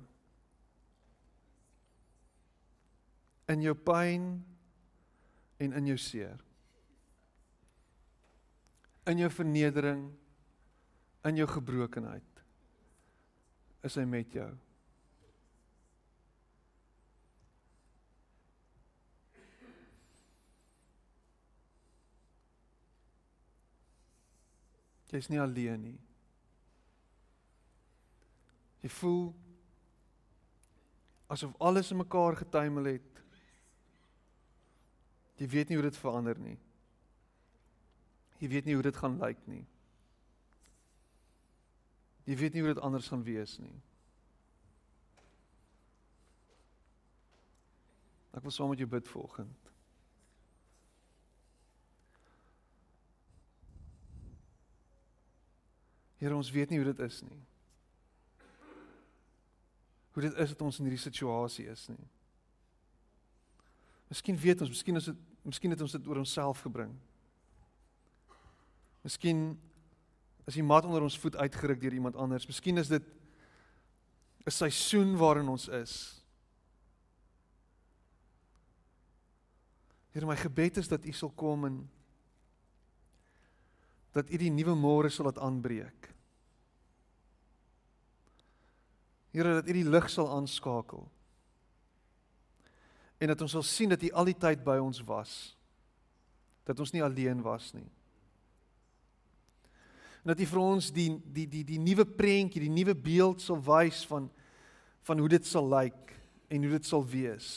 in 3.48 3.64
jou 3.64 3.74
pyn 3.76 4.30
en 5.64 5.74
in 5.80 5.90
jou 5.94 5.98
seer. 5.98 6.40
In 9.08 9.22
jou 9.22 9.30
vernedering, 9.32 10.10
in 11.28 11.40
jou 11.40 11.48
gebrokenheid 11.50 12.24
is 13.88 13.96
hy 13.96 14.04
met 14.10 14.34
jou. 14.36 14.50
Jy's 25.08 25.30
nie 25.32 25.40
alleen 25.40 25.86
nie. 25.86 26.00
Jy 28.84 28.92
voel 29.00 29.24
asof 31.32 31.56
alles 31.64 31.92
in 31.92 32.02
mekaar 32.02 32.36
getuimel 32.40 32.92
het. 32.94 33.07
Jy 35.38 35.48
weet 35.48 35.70
nie 35.70 35.78
hoe 35.78 35.86
dit 35.86 35.98
verander 35.98 36.40
nie. 36.42 36.58
Jy 38.42 38.50
weet 38.50 38.66
nie 38.66 38.74
hoe 38.78 38.86
dit 38.86 38.98
gaan 38.98 39.18
lyk 39.22 39.40
nie. 39.50 39.66
Jy 42.28 42.36
weet 42.36 42.54
nie 42.54 42.64
hoe 42.66 42.74
dit 42.74 42.84
anders 42.84 43.08
gaan 43.08 43.24
wees 43.24 43.58
nie. 43.62 43.76
Ek 48.38 48.44
wil 48.46 48.54
saam 48.54 48.70
met 48.70 48.82
jou 48.82 48.90
bid 48.90 49.08
vanoggend. 49.10 49.72
Here, 56.18 56.36
ons 56.36 56.52
weet 56.52 56.70
nie 56.70 56.82
hoe 56.82 56.90
dit 56.92 57.02
is 57.06 57.22
nie. 57.22 57.40
Hoe 60.14 60.26
dit 60.26 60.38
is 60.42 60.54
dat 60.54 60.62
ons 60.66 60.80
in 60.80 60.90
hierdie 60.90 61.02
situasie 61.02 61.68
is 61.70 61.88
nie. 61.94 62.08
Miskien 64.08 64.38
weet 64.40 64.62
ons, 64.62 64.72
miskien 64.72 64.96
is 64.96 65.10
dit 65.12 65.24
miskien 65.48 65.72
het 65.72 65.82
ons 65.82 65.92
dit 65.96 66.08
oor 66.08 66.20
onsself 66.20 66.60
gebring. 66.66 66.92
Miskien 69.08 69.54
is 70.48 70.58
die 70.60 70.66
mat 70.66 70.86
onder 70.88 71.06
ons 71.06 71.20
voet 71.20 71.38
uitgeruk 71.40 71.80
deur 71.80 71.96
iemand 71.96 72.16
anders. 72.20 72.48
Miskien 72.48 72.78
is 72.78 72.92
dit 72.92 73.04
'n 74.46 74.52
seisoen 74.52 75.16
waarin 75.18 75.48
ons 75.48 75.68
is. 75.68 76.24
Here, 80.12 80.26
my 80.26 80.36
gebed 80.36 80.78
is 80.78 80.88
dat 80.88 81.06
U 81.06 81.12
sal 81.12 81.30
kom 81.30 81.66
en 81.66 81.90
dat 84.12 84.30
U 84.30 84.38
die 84.38 84.50
nuwe 84.50 84.76
môre 84.76 85.10
sal 85.10 85.26
laat 85.26 85.38
aanbreek. 85.38 86.14
Here 89.32 89.54
dat 89.54 89.68
U 89.68 89.74
die 89.74 89.90
lig 89.90 90.10
sal 90.10 90.32
aanskakel. 90.32 91.06
En 93.18 93.32
dat 93.32 93.42
ons 93.42 93.52
sal 93.58 93.66
sien 93.66 93.94
dat 93.94 94.04
U 94.04 94.12
al 94.12 94.30
die 94.30 94.38
tyd 94.38 94.64
by 94.66 94.78
ons 94.82 95.02
was. 95.06 95.32
Dat 96.68 96.80
ons 96.80 96.92
nie 96.94 97.04
alleen 97.04 97.42
was 97.42 97.72
nie. 97.74 97.88
En 100.22 100.34
dat 100.34 100.44
U 100.44 100.50
vir 100.52 100.62
ons 100.62 100.92
die 100.94 101.10
die 101.34 101.48
die 101.50 101.64
die 101.66 101.80
nuwe 101.82 102.06
prentjie, 102.06 102.66
die 102.68 102.74
nuwe 102.74 102.96
beeld 102.96 103.42
sal 103.42 103.62
wys 103.64 104.04
van 104.10 104.30
van 105.08 105.22
hoe 105.24 105.30
dit 105.32 105.46
sal 105.48 105.70
lyk 105.72 106.12
en 106.52 106.64
hoe 106.64 106.74
dit 106.76 106.86
sal 106.86 107.06
wees. 107.08 107.50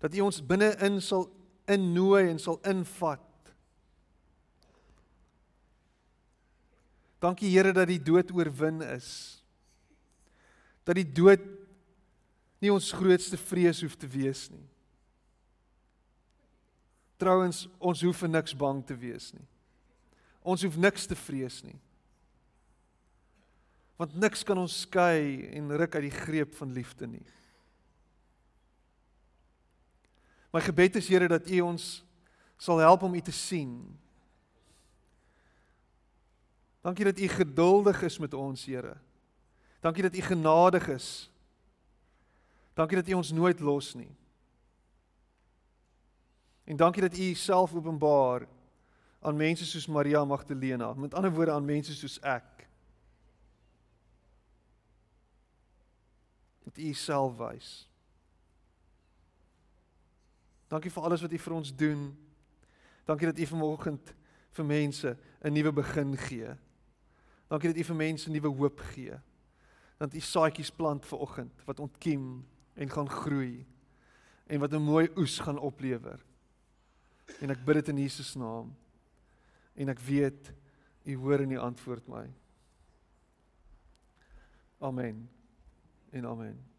Dat 0.00 0.14
U 0.14 0.22
ons 0.28 0.38
binne-in 0.46 1.00
sal 1.02 1.26
innooi 1.70 2.28
en 2.30 2.38
sal 2.42 2.60
invat 2.70 3.28
Dankie 7.22 7.52
Here 7.54 7.70
dat 7.70 7.86
die 7.86 8.02
dood 8.02 8.32
oorwin 8.34 8.80
is. 8.82 9.38
Dat 10.82 10.98
die 10.98 11.06
dood 11.06 11.42
nie 12.62 12.70
ons 12.72 12.92
grootste 12.94 13.38
vrees 13.40 13.82
hoef 13.82 13.96
te 13.98 14.08
wees 14.08 14.46
nie. 14.52 14.64
Trouwens, 17.18 17.66
ons 17.78 18.02
hoef 18.02 18.22
vir 18.22 18.30
niks 18.30 18.54
bang 18.58 18.80
te 18.86 18.96
wees 18.98 19.30
nie. 19.34 19.44
Ons 20.42 20.64
hoef 20.66 20.78
niks 20.78 21.06
te 21.06 21.18
vrees 21.18 21.60
nie. 21.66 21.78
Want 23.98 24.14
niks 24.18 24.42
kan 24.46 24.58
ons 24.58 24.80
skei 24.86 25.50
en 25.54 25.74
ruk 25.78 25.98
uit 25.98 26.08
die 26.08 26.16
greep 26.16 26.54
van 26.58 26.72
liefde 26.74 27.06
nie. 27.06 27.26
My 30.52 30.60
gebed 30.64 30.98
is 30.98 31.10
Here 31.10 31.28
dat 31.30 31.46
U 31.50 31.60
ons 31.68 31.90
sal 32.62 32.82
help 32.82 33.04
om 33.06 33.14
U 33.14 33.22
te 33.22 33.34
sien 33.34 33.74
Dankie 36.82 37.04
dat 37.04 37.18
U 37.18 37.28
geduldig 37.28 38.02
is 38.02 38.18
met 38.18 38.34
ons, 38.34 38.64
Here. 38.64 38.96
Dankie 39.80 40.02
dat 40.02 40.16
U 40.16 40.20
genadig 40.20 40.88
is. 40.88 41.30
Dankie 42.74 42.96
dat 42.96 43.08
U 43.08 43.12
ons 43.12 43.32
nooit 43.32 43.60
los 43.60 43.94
nie. 43.94 44.10
En 46.64 46.76
dankie 46.76 47.02
dat 47.02 47.16
U 47.18 47.30
Uself 47.30 47.74
openbaar 47.74 48.48
aan 49.20 49.36
mense 49.36 49.66
soos 49.66 49.86
Maria 49.86 50.24
Magdalena, 50.24 50.94
met 50.94 51.14
ander 51.14 51.32
woorde 51.32 51.52
aan 51.52 51.64
mense 51.64 51.94
soos 51.94 52.18
ek. 52.20 52.68
Dat 56.64 56.76
U 56.76 56.88
Uself 56.88 57.36
wys. 57.36 57.70
Dankie 60.72 60.90
vir 60.90 61.02
alles 61.02 61.20
wat 61.20 61.32
U 61.32 61.38
vir 61.38 61.54
ons 61.54 61.74
doen. 61.76 62.06
Dankie 63.04 63.28
dat 63.28 63.38
U 63.38 63.46
vanoggend 63.46 64.14
vir 64.52 64.64
mense 64.64 65.16
'n 65.44 65.52
nuwe 65.52 65.72
begin 65.72 66.16
gee. 66.16 66.56
Dankie 67.48 67.68
dat 67.68 67.78
U 67.78 67.84
vir 67.84 67.96
mense 67.96 68.30
nuwe 68.30 68.48
hoop 68.48 68.80
gee. 68.80 69.20
Dat 69.98 70.14
U 70.14 70.20
saadjies 70.20 70.70
plant 70.70 71.06
vir 71.06 71.18
oggend 71.18 71.64
wat 71.64 71.80
ontkiem 71.80 72.46
en 72.74 72.90
gaan 72.90 73.10
groei 73.10 73.66
en 74.46 74.60
wat 74.60 74.72
'n 74.72 74.82
mooi 74.82 75.10
oes 75.16 75.38
gaan 75.38 75.58
oplewer. 75.58 76.24
En 77.40 77.50
ek 77.50 77.64
bid 77.64 77.74
dit 77.74 77.88
in 77.88 77.98
Jesus 77.98 78.34
naam. 78.34 78.76
En 79.74 79.88
ek 79.88 79.98
weet 79.98 80.52
U 81.04 81.16
hoor 81.16 81.40
en 81.40 81.50
U 81.50 81.58
antwoord 81.58 82.06
my. 82.06 82.30
Amen. 84.78 85.30
En 86.10 86.26
amen. 86.26 86.71